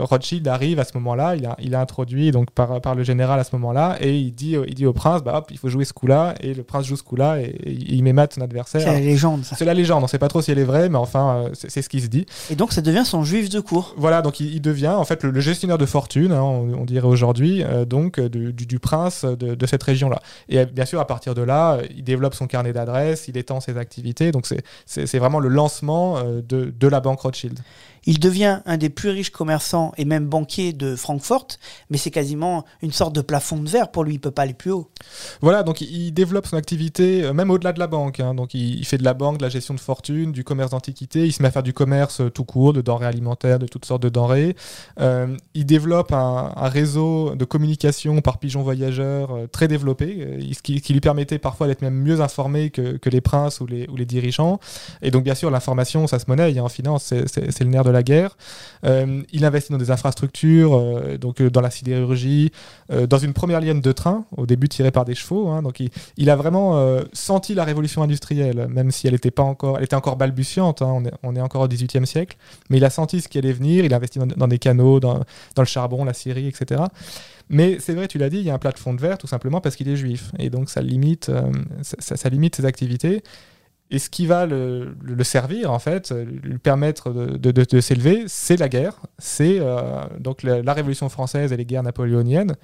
Rothschild 0.00 0.46
arrive 0.48 0.78
à 0.78 0.84
ce 0.84 0.92
moment-là, 0.94 1.36
il 1.36 1.46
a, 1.46 1.56
il 1.60 1.74
a 1.74 1.80
introduit 1.80 2.30
donc 2.30 2.50
par, 2.50 2.80
par 2.80 2.94
le 2.94 3.02
général 3.02 3.38
à 3.40 3.44
ce 3.44 3.54
moment-là, 3.56 3.96
et 4.00 4.16
il 4.18 4.32
dit, 4.32 4.56
il 4.66 4.74
dit 4.74 4.86
au 4.86 4.92
prince, 4.92 5.22
bah 5.22 5.36
hop, 5.38 5.48
il 5.50 5.58
faut 5.58 5.68
jouer 5.68 5.84
ce 5.84 5.92
coup-là, 5.92 6.34
et 6.40 6.54
le 6.54 6.62
prince 6.62 6.86
joue 6.86 6.96
ce 6.96 7.02
coup-là, 7.02 7.40
et, 7.40 7.44
et 7.46 7.72
il 7.94 8.02
met 8.02 8.12
mat 8.12 8.32
son 8.34 8.40
adversaire. 8.40 8.80
C'est 8.80 8.86
la 8.92 9.00
légende, 9.00 9.44
ça. 9.44 9.56
C'est 9.56 9.64
la 9.64 9.74
légende, 9.74 10.02
on 10.04 10.06
sait 10.06 10.18
pas 10.18 10.28
trop 10.28 10.42
si 10.42 10.50
elle 10.52 10.58
est 10.58 10.64
vraie, 10.64 10.88
mais 10.88 10.98
enfin, 10.98 11.46
c'est 11.54 11.70
c'est 11.70 11.82
ce 11.82 11.88
qui 11.88 12.03
se 12.04 12.10
dit. 12.10 12.26
Et 12.50 12.54
donc 12.56 12.72
ça 12.72 12.80
devient 12.80 13.04
son 13.04 13.24
juif 13.24 13.48
de 13.48 13.60
cour. 13.60 13.94
Voilà, 13.96 14.22
donc 14.22 14.40
il, 14.40 14.54
il 14.54 14.60
devient 14.60 14.88
en 14.88 15.04
fait 15.04 15.22
le, 15.24 15.30
le 15.30 15.40
gestionnaire 15.40 15.78
de 15.78 15.86
fortune, 15.86 16.32
hein, 16.32 16.42
on, 16.42 16.72
on 16.80 16.84
dirait 16.84 17.06
aujourd'hui, 17.08 17.62
euh, 17.64 17.84
donc 17.84 18.18
euh, 18.18 18.28
du, 18.28 18.52
du- 18.52 18.66
du 18.66 18.78
prince 18.78 19.24
de, 19.24 19.54
de 19.54 19.66
cette 19.66 19.82
région-là. 19.82 20.20
Et 20.48 20.58
euh, 20.58 20.64
bien 20.66 20.84
sûr, 20.84 21.00
à 21.00 21.06
partir 21.06 21.34
de 21.34 21.42
là, 21.42 21.78
il 21.96 22.04
développe 22.04 22.34
son 22.34 22.46
carnet 22.46 22.72
d'adresses, 22.72 23.28
il 23.28 23.36
étend 23.36 23.60
ses 23.60 23.76
activités, 23.78 24.30
donc 24.32 24.46
c'est- 24.46 25.18
vraiment 25.18 25.38
le 25.40 25.48
lancement 25.48 26.22
de, 26.24 26.72
de 26.78 26.88
la 26.88 27.00
banque 27.00 27.20
Rothschild. 27.20 27.58
Il 28.06 28.20
devient 28.20 28.60
un 28.66 28.76
des 28.76 28.90
plus 28.90 29.10
riches 29.10 29.30
commerçants 29.30 29.92
et 29.96 30.04
même 30.04 30.26
banquiers 30.26 30.72
de 30.72 30.96
Francfort, 30.96 31.48
mais 31.90 31.98
c'est 31.98 32.10
quasiment 32.10 32.64
une 32.82 32.92
sorte 32.92 33.14
de 33.14 33.20
plafond 33.20 33.58
de 33.58 33.68
verre 33.68 33.90
pour 33.90 34.04
lui, 34.04 34.14
il 34.14 34.18
peut 34.18 34.30
pas 34.30 34.42
aller 34.42 34.54
plus 34.54 34.70
haut. 34.70 34.90
Voilà, 35.40 35.62
donc 35.62 35.80
il- 35.80 36.14
développe 36.14 36.46
son 36.46 36.56
activité 36.56 37.24
euh, 37.24 37.32
même 37.32 37.50
au-delà 37.50 37.72
de 37.72 37.80
la 37.80 37.88
banque. 37.88 38.20
hein. 38.20 38.34
Donc 38.34 38.54
il, 38.54 38.84
fait 38.84 38.98
de 38.98 39.04
la 39.04 39.14
banque, 39.14 39.38
de 39.38 39.42
la 39.42 39.48
gestion 39.48 39.74
de 39.74 39.80
fortune, 39.80 40.30
du 40.30 40.44
commerce 40.44 40.70
d'antiquité. 40.70 41.26
Il 41.26 41.32
se 41.32 41.42
met 41.42 41.48
à 41.48 41.50
faire 41.50 41.64
du 41.64 41.72
commerce 41.72 42.20
euh, 42.20 42.30
tout 42.30 42.44
court, 42.44 42.72
de 42.72 42.80
denrées 42.80 43.06
alimentaires, 43.06 43.58
de 43.58 43.66
toutes 43.66 43.84
sortes 43.84 44.02
de 44.02 44.08
denrées. 44.08 44.54
Euh, 45.00 45.36
il 45.54 45.66
développe 45.66 46.12
un, 46.12 46.52
réseau 46.68 47.34
de 47.34 47.44
communication 47.44 48.20
par 48.20 48.38
pigeon 48.38 48.62
voyageur 48.62 49.30
très 49.52 49.68
développé, 49.68 50.38
ce 50.52 50.62
qui, 50.62 50.92
lui 50.92 51.00
permettait 51.00 51.38
parfois 51.38 51.66
d'être 51.66 51.82
même 51.82 51.94
mieux 51.94 52.20
informé 52.20 52.70
que, 52.70 52.98
les 53.10 53.20
princes 53.20 53.60
ou 53.60 53.66
les, 53.66 54.06
dirigeants. 54.06 54.60
Et 55.02 55.10
donc 55.10 55.24
bien 55.24 55.34
sûr, 55.34 55.50
l'information, 55.50 56.06
ça 56.06 56.18
se 56.18 56.24
monnaie. 56.28 56.58
En 56.60 56.68
finance, 56.68 57.12
c'est 57.26 57.60
le 57.60 57.70
nerf 57.70 57.84
de 57.84 57.90
la 57.94 58.02
guerre. 58.02 58.36
Euh, 58.84 59.22
il 59.32 59.44
investit 59.44 59.72
dans 59.72 59.78
des 59.78 59.90
infrastructures, 59.90 60.74
euh, 60.74 61.16
donc 61.16 61.40
euh, 61.40 61.50
dans 61.50 61.60
la 61.60 61.70
sidérurgie, 61.70 62.52
dans 63.08 63.18
une 63.18 63.32
première 63.32 63.60
ligne 63.60 63.80
de 63.80 63.92
train, 63.92 64.26
au 64.36 64.44
début 64.46 64.68
tirée 64.68 64.90
par 64.90 65.04
des 65.04 65.14
chevaux. 65.14 65.48
hein. 65.48 65.62
donc 65.62 65.80
il, 66.16 66.30
a 66.30 66.36
vraiment 66.36 67.00
senti 67.12 67.54
la 67.54 67.64
révolution 67.64 68.02
industrielle, 68.02 68.66
même 68.68 68.90
si 68.90 69.06
elle 69.06 69.14
était 69.14 69.30
pas 69.30 69.42
encore, 69.42 69.78
elle 69.78 69.84
était 69.84 69.96
encore 69.96 70.16
balbutiante. 70.16 70.82
hein. 70.82 71.02
on, 71.22 71.36
est, 71.36 71.40
encore 71.40 71.62
au 71.62 71.68
XVIIIe 71.68 72.06
siècle, 72.06 72.36
mais 72.68 72.76
il 72.76 72.84
a 72.84 72.90
senti 72.90 73.20
ce 73.20 73.28
qui 73.28 73.38
allait 73.38 73.52
venir. 73.52 73.84
Il 73.84 73.94
a 73.94 73.96
investi 73.96 74.18
dans, 74.18 74.48
des 74.48 74.58
canaux, 74.58 75.00
dans, 75.00 75.20
le 75.56 75.64
charbon, 75.64 76.04
la 76.04 76.12
scierie, 76.12 76.48
etc. 76.48 76.82
Mais 77.48 77.78
c'est 77.78 77.94
vrai, 77.94 78.08
tu 78.08 78.18
l'as 78.18 78.30
dit, 78.30 78.38
il 78.38 78.44
y 78.44 78.50
a 78.50 78.54
un 78.54 78.58
plafond 78.58 78.94
de 78.94 79.00
verre 79.00 79.18
tout 79.18 79.26
simplement 79.26 79.60
parce 79.60 79.76
qu'il 79.76 79.88
est 79.88 79.96
juif. 79.96 80.30
Et 80.38 80.50
donc 80.50 80.68
ça 80.68 80.82
limite 80.82 81.30
ses 81.92 82.64
activités. 82.66 83.22
Et 83.94 83.98
ce 84.00 84.10
qui 84.10 84.26
va 84.26 84.44
le, 84.46 84.96
servir, 85.24 85.70
en 85.70 85.78
fait, 85.78 86.12
lui 86.42 86.58
permettre 86.58 87.10
de, 87.10 87.36
de- 87.36 87.50
de- 87.52 87.64
de 87.70 87.80
s'élever, 87.80 88.24
c'est 88.26 88.56
la 88.58 88.68
guerre. 88.68 88.96
C'est 89.18 89.58
euh, 89.60 90.02
donc 90.18 90.42
la, 90.42 90.62
la 90.62 90.72
Révolution 90.72 91.08
française 91.08 91.52
et 91.52 91.56
les 91.56 91.64
guerres 91.64 91.84
napoléoniennes, 91.84 92.54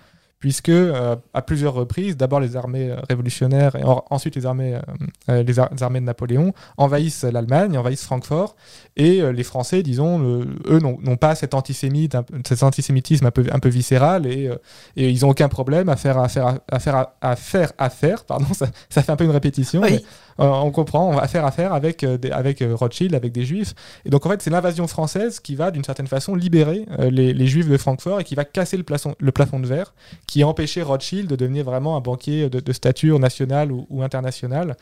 puisque 0.40 0.70
euh, 0.70 1.16
à 1.34 1.42
plusieurs 1.42 1.74
reprises, 1.74 2.16
d'abord 2.16 2.40
les 2.40 2.56
armées 2.56 2.90
euh, 2.90 2.96
révolutionnaires 3.10 3.76
et 3.76 3.84
en- 3.84 4.02
ensuite 4.10 4.34
les 4.36 4.46
armées, 4.46 4.80
euh, 5.28 5.42
les, 5.42 5.58
ar- 5.60 5.68
les 5.70 5.82
armées 5.82 6.00
de 6.00 6.06
Napoléon 6.06 6.54
envahissent 6.78 7.24
l'Allemagne, 7.24 7.76
envahissent 7.76 8.04
Francfort, 8.04 8.56
et 8.96 9.20
les 9.32 9.44
Français, 9.44 9.82
disons, 9.82 10.18
eux 10.66 10.78
n'ont 10.80 11.16
pas 11.16 11.34
cet, 11.34 11.52
antisémite, 11.54 12.14
un 12.14 12.24
cet 12.48 12.62
antisémitisme 12.62 13.26
un 13.26 13.30
peu, 13.30 13.44
un 13.52 13.58
peu 13.58 13.68
viscéral, 13.68 14.26
et, 14.26 14.50
et 14.96 15.10
ils 15.10 15.20
n'ont 15.22 15.28
aucun 15.30 15.48
problème 15.48 15.88
à 15.90 15.96
faire 15.96 16.18
à 16.18 16.28
faire 16.28 16.58
à 16.68 16.78
faire 16.80 17.06
à 17.20 17.36
faire 17.36 17.72
affaire, 17.78 18.24
pardon, 18.24 18.46
ça, 18.54 18.66
ça 18.88 19.02
fait 19.02 19.12
un 19.12 19.16
peu 19.16 19.24
une 19.24 19.30
répétition, 19.30 19.82
Oui. 19.82 19.88
mais 19.92 20.02
on 20.38 20.70
comprend, 20.70 21.08
on 21.08 21.14
va 21.14 21.28
faire 21.28 21.44
affaire 21.44 21.72
avec, 21.72 22.04
euh, 22.04 22.18
avec 22.32 22.62
euh, 22.62 22.74
Rothschild, 22.74 23.14
avec 23.14 23.32
des 23.32 23.44
juifs. 23.44 23.74
Et 24.04 24.10
donc 24.10 24.26
en 24.26 24.30
fait, 24.30 24.42
c'est 24.42 24.50
l'invasion 24.50 24.86
française 24.86 25.40
qui 25.40 25.54
va 25.54 25.70
d'une 25.70 25.84
certaine 25.84 26.06
façon 26.06 26.34
libérer 26.34 26.86
euh, 26.98 27.10
les, 27.10 27.46
juifs 27.46 27.68
de 27.68 27.76
Francfort 27.76 28.20
et 28.20 28.24
qui 28.24 28.34
va 28.34 28.44
casser 28.44 28.76
le 28.76 28.82
plafond, 28.82 29.14
le 29.18 29.32
plafond 29.32 29.60
de 29.60 29.66
verre, 29.66 29.94
qui 30.26 30.42
a 30.42 30.48
empêché 30.48 30.82
Rothschild 30.82 31.28
de 31.28 31.36
devenir 31.36 31.64
vraiment 31.64 31.96
un 31.96 32.00
banquier 32.00 32.48
de, 32.48 32.72
stature 32.72 33.18
nationale 33.18 33.72
ou, 33.72 34.02
internationale. 34.02 34.76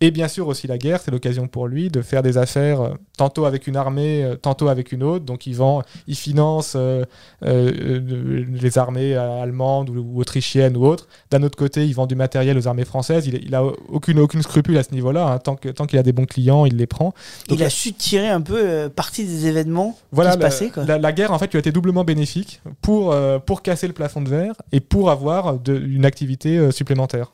Et 0.00 0.12
bien 0.12 0.28
sûr 0.28 0.46
aussi 0.46 0.68
la 0.68 0.78
guerre, 0.78 1.00
c'est 1.00 1.10
l'occasion 1.10 1.48
pour 1.48 1.66
lui 1.66 1.90
de 1.90 2.02
faire 2.02 2.22
des 2.22 2.38
affaires 2.38 2.80
euh, 2.80 2.94
tantôt 3.16 3.46
avec 3.46 3.66
une 3.66 3.76
armée, 3.76 4.22
euh, 4.22 4.36
tantôt 4.36 4.68
avec 4.68 4.92
une 4.92 5.02
autre. 5.02 5.24
Donc 5.24 5.46
il 5.46 5.56
vend, 5.56 5.82
il 6.06 6.14
finance 6.14 6.74
euh, 6.76 7.04
euh, 7.44 7.72
euh, 7.80 8.44
les 8.48 8.78
armées 8.78 9.16
euh, 9.16 9.42
allemandes 9.42 9.90
ou, 9.90 9.98
ou 9.98 10.20
autrichiennes 10.20 10.76
ou 10.76 10.86
autres. 10.86 11.08
D'un 11.32 11.42
autre 11.42 11.58
côté, 11.58 11.84
il 11.84 11.94
vend 11.94 12.06
du 12.06 12.14
matériel 12.14 12.56
aux 12.56 12.68
armées 12.68 12.84
françaises. 12.84 13.26
Il, 13.26 13.44
il 13.44 13.54
a 13.56 13.64
aucune 13.64 14.20
aucune 14.20 14.42
scrupule 14.42 14.78
à 14.78 14.84
ce 14.88 14.94
niveau-là. 14.94 15.26
hein. 15.32 15.38
Tant 15.38 15.56
qu'il 15.56 15.98
a 15.98 16.02
des 16.02 16.12
bons 16.12 16.24
clients, 16.26 16.64
il 16.66 16.76
les 16.76 16.86
prend. 16.86 17.12
Donc, 17.48 17.58
il 17.58 17.62
a 17.64 17.70
su 17.70 17.92
tirer 17.92 18.28
un 18.28 18.40
peu 18.40 18.56
euh, 18.58 18.88
parti 18.88 19.24
des 19.24 19.46
événements 19.46 19.96
Voilà, 20.12 20.30
qui 20.30 20.34
se 20.36 20.40
passaient. 20.40 20.70
Quoi. 20.70 20.84
la- 20.84 20.98
la 20.98 21.12
guerre 21.12 21.32
en 21.32 21.38
fait 21.38 21.50
lui 21.52 21.56
a 21.56 21.60
été 21.60 21.72
doublement 21.72 22.04
bénéfique 22.04 22.60
pour 22.82 23.12
euh, 23.12 23.38
pour 23.38 23.62
casser 23.62 23.86
le 23.86 23.92
plafond 23.92 24.20
de 24.20 24.28
verre 24.28 24.54
et 24.72 24.80
pour 24.80 25.10
avoir 25.10 25.58
de- 25.58 25.78
une 25.78 26.04
activité 26.04 26.56
euh, 26.58 26.70
supplémentaire. 26.70 27.32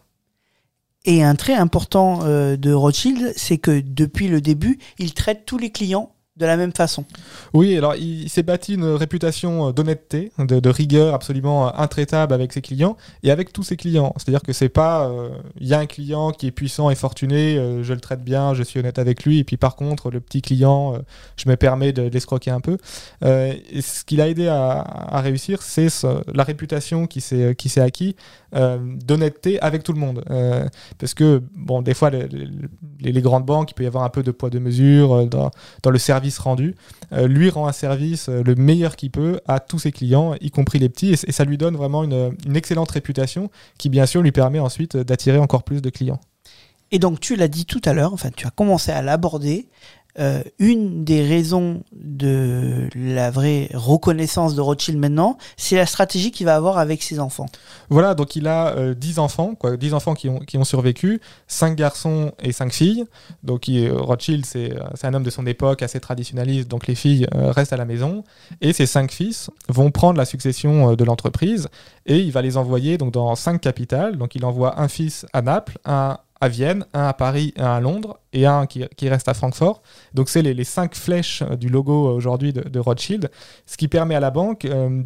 Et 1.07 1.23
un 1.23 1.35
trait 1.35 1.53
important 1.55 2.21
euh, 2.23 2.57
de 2.57 2.73
Rothschild, 2.73 3.35
c'est 3.37 3.59
que 3.59 3.83
depuis 3.85 4.29
le 4.29 4.41
début, 4.41 4.79
il 4.99 5.13
traite 5.13 5.45
tous 5.45 5.59
les 5.59 5.69
clients 5.71 6.11
de 6.37 6.47
la 6.47 6.57
même 6.57 6.73
façon. 6.73 7.05
Oui, 7.53 7.77
alors 7.79 7.95
il, 7.95 8.29
s'est 8.29 8.43
bâti 8.43 8.75
une 8.75 8.87
réputation 8.87 9.69
euh, 9.69 9.73
d'honnêteté, 9.73 10.33
de, 10.39 10.69
rigueur 10.69 11.15
absolument 11.15 11.69
euh, 11.69 11.71
intraitable 11.77 12.35
avec 12.35 12.53
ses 12.53 12.61
clients 12.61 12.97
et 13.23 13.31
avec 13.31 13.53
tous 13.53 13.63
ses 13.63 13.77
clients. 13.77 14.13
C'est-à-dire 14.17 14.43
que 14.43 14.53
c'est 14.53 14.69
pas, 14.69 15.09
euh, 15.09 15.29
il 15.61 15.69
y 15.69 15.75
a 15.75 15.79
un 15.79 15.87
client 15.87 16.33
qui 16.33 16.49
est 16.49 16.51
puissant 16.51 16.91
et 16.91 16.97
fortuné, 16.97 17.55
je 17.83 17.93
le 17.93 18.01
traite 18.01 18.25
bien, 18.25 18.53
je 18.53 18.65
suis 18.65 18.81
honnête 18.81 18.99
avec 18.99 19.25
lui, 19.25 19.39
et 19.39 19.45
puis 19.45 19.57
par 19.57 19.77
contre 19.77 20.11
le 20.11 20.21
petit 20.21 20.43
client, 20.43 20.99
je 21.37 21.49
me 21.49 21.57
permets 21.57 21.93
de, 21.93 22.03
l'escroquer 22.03 22.51
un 22.51 22.61
peu. 22.61 22.79
Ce 23.23 24.05
qui 24.05 24.17
l'a 24.17 24.29
aidé 24.29 24.49
à, 24.49 25.21
réussir, 25.21 25.63
c'est 25.63 25.89
ce- 25.89 26.23
la 26.35 26.43
réputation 26.45 27.07
qui 27.07 27.21
s'est 27.21 27.55
qui 27.57 27.69
s'est 27.69 27.81
acquis 27.81 28.17
d'honnêteté 28.53 29.61
avec 29.61 29.83
tout 29.83 29.93
le 29.93 30.01
monde. 30.01 30.25
Parce 30.99 31.15
que 31.15 31.43
bon, 31.55 31.83
des 31.83 31.95
fois 31.95 32.11
les, 32.11 33.23
grandes 33.23 33.47
banques, 33.47 33.71
il 33.71 33.75
peut 33.75 33.85
y 33.85 33.87
avoir 33.87 34.05
un 34.05 34.11
peu 34.11 34.23
de 34.23 34.31
poids 34.31 34.51
de 34.51 34.59
mesure 34.59 35.27
dans 35.27 35.91
le 35.91 35.99
service 35.99 36.24
rendu. 36.39 36.75
Euh, 37.13 37.27
lui 37.27 37.51
rend 37.51 37.67
un 37.67 37.73
service 37.73 38.29
euh, 38.29 38.43
le 38.43 38.55
meilleur 38.55 38.97
qu'il 38.97 39.11
peut 39.11 39.41
à 39.47 39.61
tous 39.61 39.79
ses 39.79 39.93
clients, 39.93 40.35
y 40.41 40.51
compris 40.51 40.79
les 40.79 40.89
petits, 40.89 41.13
et, 41.13 41.33
ça 41.33 41.45
lui 41.45 41.59
donne 41.59 41.77
vraiment 41.77 42.05
une, 42.05 42.37
une 42.47 42.57
excellente 42.57 42.91
réputation 42.91 43.51
qui, 43.79 43.89
bien 43.89 44.07
sûr, 44.07 44.23
lui 44.23 44.33
permet 44.33 44.59
ensuite 44.59 44.97
d'attirer 44.97 45.39
encore 45.39 45.63
plus 45.63 45.83
de 45.83 45.91
clients. 45.91 46.21
Et 46.91 46.99
donc, 46.99 47.21
tu 47.21 47.37
l'as 47.37 47.49
dit 47.49 47.67
tout 47.67 47.81
à 47.85 47.93
l'heure, 47.93 48.13
enfin, 48.13 48.31
tu 48.35 48.47
as 48.47 48.51
commencé 48.51 48.93
à 48.93 49.03
l'aborder. 49.03 49.69
Euh, 50.19 50.43
une 50.59 51.05
des 51.05 51.23
raisons 51.27 51.83
de 51.93 52.89
la 52.95 53.31
vraie 53.31 53.69
reconnaissance 53.75 54.55
de 54.55 54.61
Rothschild 54.61 54.99
maintenant, 54.99 55.39
c'est 55.57 55.77
la 55.77 55.87
stratégie 55.87 56.31
qu'il 56.31 56.47
va 56.47 56.55
avoir 56.57 56.79
avec 56.79 57.03
ses 57.03 57.19
enfants. 57.21 57.47
Voilà, 57.91 58.15
donc 58.15 58.37
il 58.37 58.47
a 58.47 58.69
euh, 58.77 58.95
10 58.95 59.19
enfants, 59.19 59.55
quoi, 59.55 59.77
10 59.77 59.95
enfants 59.95 60.15
qui 60.15 60.29
ont, 60.29 60.39
qui 60.41 60.57
ont 60.59 60.65
survécu, 60.65 61.21
5 61.49 61.75
garçons 61.77 62.33
et 62.43 62.53
5 62.53 62.73
filles. 62.73 63.05
Donc 63.43 63.69
il- 63.69 63.91
Rothschild, 63.91 64.45
c'est 64.47 64.73
euh, 64.73 64.81
c'est 64.95 65.07
un 65.07 65.15
homme 65.15 65.23
de 65.25 65.31
son 65.31 65.47
époque 65.47 65.83
assez 65.83 66.01
traditionnaliste, 66.01 66.69
donc 66.69 66.87
les 66.87 66.95
filles 66.95 67.27
euh, 67.35 67.51
restent 67.53 67.73
à 67.73 67.77
la 67.77 67.85
maison. 67.85 68.25
Et 68.61 68.73
ces 68.73 68.87
5 68.87 69.11
fils 69.11 69.51
vont 69.69 69.91
prendre 69.91 70.19
la 70.19 70.25
succession 70.25 70.91
euh, 70.93 70.97
de 70.97 71.05
l'entreprise 71.05 71.69
et 72.07 72.19
il 72.19 72.31
va 72.33 72.43
les 72.43 72.57
envoyer 72.57 72.99
donc, 72.99 73.13
dans 73.13 73.35
5 73.35 73.61
capitales. 73.61 74.17
Donc 74.17 74.35
il 74.35 74.45
envoie 74.45 74.81
un 74.81 74.89
fils 74.89 75.27
à 75.33 75.43
Naples, 75.43 75.79
un 75.85 76.19
à 76.45 76.49
Vienne, 76.49 76.85
un 76.93 77.07
à 77.07 77.15
Paris, 77.15 77.55
un 77.57 77.77
à 77.77 77.81
Londres 77.81 78.19
et 78.35 78.45
un 78.45 78.67
qui, 78.67 79.09
reste 79.09 79.29
à 79.29 79.35
Francfort. 79.35 79.83
Donc 80.13 80.29
c'est 80.29 80.43
les, 80.43 80.65
cinq 80.65 80.95
flèches 80.95 81.43
euh, 81.43 81.57
du 81.57 81.69
logo 81.71 82.09
euh, 82.09 82.13
aujourd'hui 82.13 82.53
de, 82.53 82.79
Rothschild, 82.79 83.31
ce 83.65 83.79
qui 83.79 83.89
permet 83.89 84.15
à 84.15 84.21
la 84.21 84.31
banque 84.31 84.67
euh, 84.67 85.01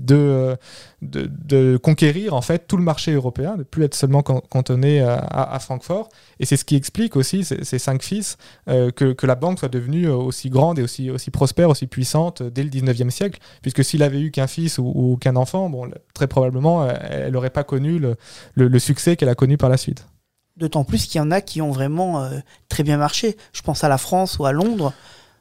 de, 1.01 1.77
conquérir 1.77 2.35
en 2.35 2.43
fait 2.43 2.67
tout 2.67 2.77
le 2.77 2.83
marché 2.83 3.13
européen, 3.13 3.57
de 3.57 3.63
plus 3.63 3.85
être 3.85 3.95
seulement 3.95 4.23
can- 4.23 4.43
cantonné 4.51 5.01
à, 5.01 5.59
Francfort. 5.61 6.09
Et 6.41 6.47
c'est 6.47 6.57
ce 6.57 6.65
qui 6.65 6.75
explique 6.75 7.15
aussi 7.15 7.45
ces, 7.45 7.79
cinq 7.79 8.03
fils 8.03 8.37
que, 8.67 9.27
la 9.27 9.35
banque 9.37 9.61
soit 9.61 9.69
devenue 9.69 10.09
aussi 10.09 10.51
grande 10.51 10.79
et 10.81 10.83
aussi, 10.83 11.11
aussi 11.11 11.31
prospère, 11.31 11.69
aussi 11.71 11.87
puissante 11.87 12.43
dès 12.43 12.65
le 12.65 12.71
19e 12.71 13.11
siècle. 13.11 13.39
Puisque 13.63 13.85
s'il 13.85 14.03
avait 14.03 14.21
eu 14.21 14.31
qu'un 14.33 14.47
fils 14.49 14.79
ou, 14.79 15.17
qu'un 15.21 15.37
enfant, 15.37 15.71
bon, 15.71 15.89
très 16.15 16.27
probablement, 16.27 16.89
elle 16.89 17.33
n'aurait 17.33 17.51
pas 17.51 17.65
connu 17.65 18.01
le 18.55 18.79
succès 18.79 19.17
qu'elle 19.17 19.29
a 19.29 19.37
connu 19.37 19.57
par 19.57 19.69
la 19.69 19.77
suite. 19.77 20.07
D'autant 20.59 20.85
plus 20.85 21.07
qu'il 21.07 21.19
y 21.19 21.23
en 21.23 21.31
a 21.31 21.41
qui 21.41 21.63
ont 21.63 21.71
vraiment 21.71 22.23
euh, 22.23 22.39
très 22.69 22.83
bien 22.83 22.97
marché. 22.97 23.37
Je 23.53 23.63
pense 23.63 23.85
à 23.85 23.89
la 23.89 23.99
France 23.99 24.39
ou 24.39 24.45
à 24.45 24.53
Londres. 24.53 24.93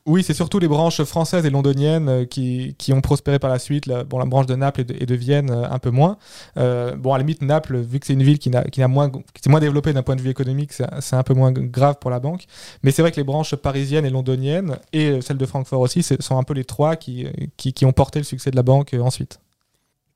Oui, 0.08 0.24
c'est 0.24 0.34
surtout 0.34 0.58
les 0.60 0.70
branches 0.70 1.04
françaises 1.04 1.46
et 1.46 1.50
londoniennes 1.50 2.08
euh, 2.08 2.26
qui, 2.26 2.76
qui 2.78 2.94
ont 2.94 3.02
prospéré 3.02 3.40
par 3.40 3.50
la 3.50 3.60
suite. 3.60 3.88
La, 3.88 4.06
bon, 4.06 4.20
la 4.20 4.26
branche 4.26 4.46
de 4.46 4.56
Naples 4.56 4.82
et 4.82 4.84
de, 4.86 4.96
et 4.98 5.06
de 5.06 5.16
Vienne, 5.16 5.52
euh, 5.52 5.70
un 5.70 5.80
peu 5.80 5.90
moins. 5.90 6.18
Euh, 6.56 6.96
bon, 6.96 7.14
à 7.14 7.18
la 7.18 7.24
limite, 7.24 7.42
Naples, 7.42 7.78
vu 7.80 8.00
que 8.00 8.08
c'est 8.08 8.14
une 8.14 8.24
ville 8.24 8.40
qui, 8.40 8.50
n'a, 8.50 8.88
moins, 8.88 9.10
qui 9.10 9.22
est 9.46 9.50
moins 9.50 9.60
développée 9.60 9.92
d'un 9.92 10.04
point 10.04 10.16
de 10.16 10.22
vue 10.22 10.30
économique, 10.30 10.72
c'est, 10.72 11.14
un 11.14 11.24
peu 11.24 11.34
moins 11.34 11.52
grave 11.52 11.98
pour 12.00 12.10
la 12.10 12.22
banque. 12.22 12.46
Mais 12.84 12.92
c'est 12.92 13.02
vrai 13.02 13.12
que 13.12 13.18
les 13.18 13.26
branches 13.26 13.54
parisiennes 13.56 14.06
et 14.06 14.10
londoniennes, 14.10 14.78
et 14.94 15.20
celle 15.22 15.38
de 15.38 15.46
Francfort 15.46 15.82
aussi, 15.82 16.04
sont 16.04 16.38
un 16.38 16.44
peu 16.44 16.54
les 16.54 16.64
trois 16.64 16.96
qui, 16.96 17.28
qui, 17.58 17.74
qui 17.74 17.84
ont 17.84 17.92
porté 17.92 18.20
le 18.20 18.26
succès 18.26 18.50
de 18.50 18.56
la 18.56 18.64
banque 18.64 18.96
ensuite. 18.98 19.42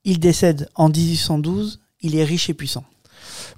Il 0.04 0.20
décède 0.20 0.70
en 0.74 0.88
1812. 0.88 1.80
Il 2.00 2.16
est 2.16 2.24
riche 2.24 2.48
et 2.48 2.54
puissant. 2.54 2.84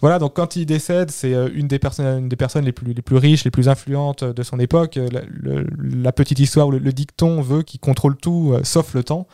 Voilà, 0.00 0.18
donc 0.18 0.34
quand 0.34 0.56
il 0.56 0.66
décède, 0.66 1.10
c'est 1.10 1.34
euh, 1.34 1.48
une 1.54 1.68
des 1.68 1.78
personnes, 1.78 2.18
une 2.24 2.28
des 2.28 2.36
personnes 2.36 2.64
les 2.64 2.72
plus, 2.72 2.92
les 2.92 3.02
plus 3.02 3.16
riches, 3.16 3.44
les 3.44 3.50
plus 3.50 3.68
influentes 3.68 4.22
euh, 4.22 4.32
de 4.32 4.42
son 4.42 4.58
époque. 4.58 4.96
Euh, 4.96 5.08
La, 5.12 5.20
le- 5.28 5.66
la 5.80 6.12
petite 6.12 6.38
histoire, 6.38 6.70
le, 6.70 6.78
le 6.78 6.92
dicton 6.92 7.40
veut 7.40 7.62
qu'il 7.62 7.80
contrôle 7.80 8.16
tout, 8.16 8.52
euh, 8.54 8.60
sauf 8.64 8.94
le 8.94 9.02
temps, 9.04 9.26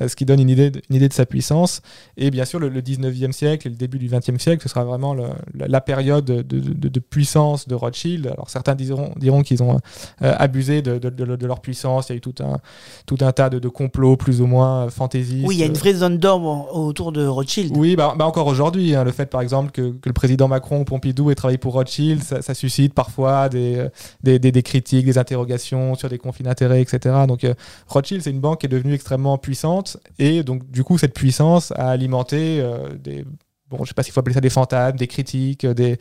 euh, 0.00 0.08
ce 0.08 0.16
qui 0.16 0.24
donne 0.24 0.40
une 0.40 0.50
idée, 0.50 0.70
de, 0.70 0.80
une 0.90 0.96
idée 0.96 1.08
de 1.08 1.12
sa 1.14 1.26
puissance. 1.26 1.80
Et 2.16 2.30
bien 2.30 2.44
sûr, 2.44 2.58
le, 2.58 2.68
le 2.68 2.80
19e 2.80 3.32
siècle 3.32 3.66
et 3.66 3.70
le 3.70 3.76
début 3.76 3.98
du 3.98 4.08
20e 4.08 4.38
siècle, 4.38 4.62
ce 4.62 4.68
sera 4.68 4.84
vraiment 4.84 5.14
le- 5.14 5.24
la, 5.54 5.80
période 5.80 6.24
de, 6.24 6.42
de- 6.42 6.88
de 6.88 7.00
puissance 7.00 7.68
de 7.68 7.74
Rothschild. 7.74 8.26
Alors 8.26 8.50
certains 8.50 8.74
diront, 8.74 9.12
diront 9.16 9.42
qu'ils 9.42 9.62
ont 9.62 9.78
euh, 10.22 10.34
abusé 10.38 10.82
de, 10.82 11.00
leur 11.46 11.60
puissance. 11.60 12.08
Il 12.08 12.12
y 12.12 12.14
a 12.14 12.16
eu 12.18 12.20
tout 12.20 12.34
un, 12.40 12.58
tout 13.06 13.18
un 13.20 13.32
tas 13.32 13.48
de, 13.50 13.68
complots 13.68 14.16
plus 14.16 14.40
ou 14.40 14.46
moins 14.46 14.88
fantaisistes. 14.90 15.46
Oui, 15.46 15.56
il 15.56 15.60
y 15.60 15.62
a 15.62 15.66
une 15.66 15.74
vraie 15.74 15.94
zone 15.94 16.18
d'or 16.18 16.74
autour 16.76 17.12
de 17.12 17.26
Rothschild. 17.26 17.76
Oui, 17.76 17.96
bah, 17.96 18.14
bah 18.18 18.26
encore 18.26 18.46
aujourd'hui, 18.46 18.94
hein, 18.94 19.04
le 19.04 19.12
fait 19.12 19.26
par 19.26 19.40
exemple 19.40 19.70
que, 19.82 20.08
le 20.08 20.12
président 20.12 20.48
Macron 20.48 20.80
ou 20.80 20.84
Pompidou 20.84 21.30
ait 21.30 21.34
travaillé 21.34 21.58
pour 21.58 21.72
Rothschild, 21.74 22.22
ça, 22.22 22.54
suscite 22.54 22.94
parfois 22.94 23.48
des, 23.48 23.76
euh, 23.76 23.88
des, 24.22 24.38
des- 24.38 24.52
des 24.52 24.62
critiques, 24.62 25.06
des 25.06 25.18
interrogations 25.18 25.94
sur 25.94 26.08
des 26.08 26.18
conflits 26.18 26.44
d'intérêts, 26.44 26.80
etc. 26.82 27.14
Donc 27.26 27.44
euh, 27.44 27.54
Rothschild, 27.86 28.22
c'est 28.22 28.30
une 28.30 28.40
banque 28.40 28.60
qui 28.60 28.66
est 28.66 28.68
devenue 28.68 28.94
extrêmement 28.94 29.38
puissante 29.38 29.96
et 30.18 30.42
donc 30.42 30.70
du 30.70 30.84
coup 30.84 30.98
cette 30.98 31.14
puissance 31.14 31.72
a 31.76 31.88
alimenté 31.90 32.60
euh, 32.60 32.88
des, 32.96 33.24
bon, 33.70 33.84
je 33.84 33.88
sais 33.88 33.94
pas 33.94 34.02
s'il 34.02 34.12
faut 34.12 34.20
appeler 34.20 34.34
ça 34.34 34.40
des 34.40 34.50
fantasmes, 34.50 34.96
des 34.96 35.06
critiques, 35.06 35.66
des, 35.66 35.98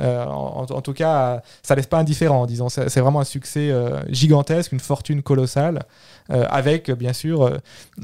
euh, 0.00 0.24
en, 0.24 0.80
tout 0.80 0.92
cas, 0.92 1.42
ça 1.62 1.74
laisse 1.74 1.86
pas 1.86 1.98
indifférent, 1.98 2.46
disons. 2.46 2.68
C'est 2.68 3.00
vraiment 3.00 3.20
un 3.20 3.24
succès 3.24 3.70
euh, 3.70 4.00
gigantesque, 4.08 4.72
une 4.72 4.80
fortune 4.80 5.22
colossale, 5.22 5.82
euh, 6.30 6.44
avec 6.48 6.90
bien 6.90 7.12
sûr 7.12 7.58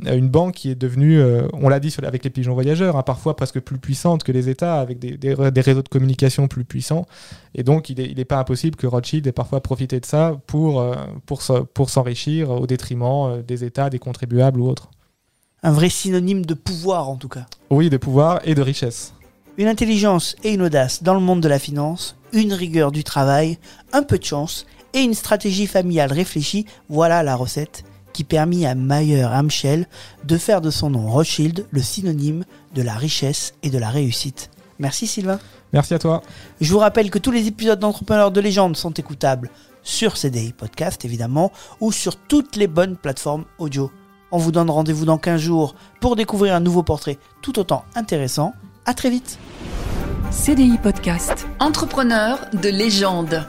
une 0.04 0.28
banque 0.28 0.54
qui 0.54 0.70
est 0.70 0.74
devenue, 0.74 1.22
on 1.52 1.68
l'a 1.68 1.80
dit 1.80 1.94
avec 2.02 2.24
les 2.24 2.30
pigeons 2.30 2.54
voyageurs, 2.54 2.96
hein, 2.96 3.02
parfois 3.02 3.36
presque 3.36 3.60
plus 3.60 3.78
puissante 3.78 4.24
que 4.24 4.32
les 4.32 4.48
États, 4.48 4.80
avec 4.80 4.98
des, 4.98 5.16
des, 5.16 5.60
réseaux 5.60 5.82
de 5.82 5.88
communication 5.88 6.48
plus 6.48 6.64
puissants. 6.64 7.06
Et 7.54 7.62
donc, 7.62 7.90
il 7.90 8.16
n'est 8.16 8.24
pas 8.24 8.38
impossible 8.38 8.76
que 8.76 8.86
Rothschild 8.86 9.26
ait 9.26 9.32
parfois 9.32 9.60
profité 9.60 10.00
de 10.00 10.06
ça 10.06 10.36
pour, 10.46 10.84
pour 11.26 11.90
s'enrichir 11.90 12.50
au 12.50 12.66
détriment 12.66 13.42
des 13.42 13.64
États, 13.64 13.90
des 13.90 13.98
contribuables 13.98 14.60
ou 14.60 14.68
autres. 14.68 14.90
Un 15.64 15.72
vrai 15.72 15.88
synonyme 15.88 16.44
de 16.44 16.52
pouvoir, 16.52 17.08
en 17.08 17.16
tout 17.16 17.28
cas. 17.28 17.46
Oui, 17.70 17.88
de 17.88 17.96
pouvoir 17.96 18.40
et 18.44 18.54
de 18.54 18.60
richesse. 18.60 19.14
Une 19.56 19.66
intelligence 19.66 20.36
et 20.44 20.52
une 20.52 20.60
audace 20.60 21.02
dans 21.02 21.14
le 21.14 21.20
monde 21.20 21.40
de 21.40 21.48
la 21.48 21.58
finance, 21.58 22.16
une 22.34 22.52
rigueur 22.52 22.92
du 22.92 23.02
travail, 23.02 23.58
un 23.94 24.02
peu 24.02 24.18
de 24.18 24.24
chance 24.24 24.66
et 24.92 25.00
une 25.00 25.14
stratégie 25.14 25.66
familiale 25.66 26.12
réfléchie, 26.12 26.66
voilà 26.90 27.22
la 27.22 27.34
recette 27.34 27.84
qui 28.12 28.24
permit 28.24 28.66
à 28.66 28.74
Mayer 28.74 29.22
Amschel 29.22 29.86
de 30.24 30.36
faire 30.36 30.60
de 30.60 30.70
son 30.70 30.90
nom 30.90 31.10
Rothschild 31.10 31.66
le 31.70 31.80
synonyme 31.80 32.44
de 32.74 32.82
la 32.82 32.94
richesse 32.94 33.54
et 33.62 33.70
de 33.70 33.78
la 33.78 33.88
réussite. 33.88 34.50
Merci 34.78 35.06
Sylvain. 35.06 35.40
Merci 35.72 35.94
à 35.94 35.98
toi. 35.98 36.22
Je 36.60 36.70
vous 36.70 36.78
rappelle 36.78 37.10
que 37.10 37.18
tous 37.18 37.30
les 37.30 37.46
épisodes 37.46 37.80
d'Entrepreneurs 37.80 38.32
de 38.32 38.40
légende 38.42 38.76
sont 38.76 38.92
écoutables 38.92 39.50
sur 39.82 40.18
CDI 40.18 40.52
Podcast 40.52 41.06
évidemment 41.06 41.52
ou 41.80 41.90
sur 41.90 42.16
toutes 42.16 42.56
les 42.56 42.66
bonnes 42.66 42.96
plateformes 42.96 43.46
audio. 43.58 43.90
On 44.34 44.38
vous 44.38 44.50
donne 44.50 44.68
rendez-vous 44.68 45.04
dans 45.04 45.16
15 45.16 45.40
jours 45.40 45.76
pour 46.00 46.16
découvrir 46.16 46.56
un 46.56 46.60
nouveau 46.60 46.82
portrait 46.82 47.18
tout 47.40 47.60
autant 47.60 47.84
intéressant 47.94 48.52
à 48.84 48.92
très 48.92 49.08
vite. 49.08 49.38
CDI 50.32 50.76
Podcast. 50.76 51.46
Entrepreneur 51.60 52.40
de 52.52 52.68
légende. 52.68 53.46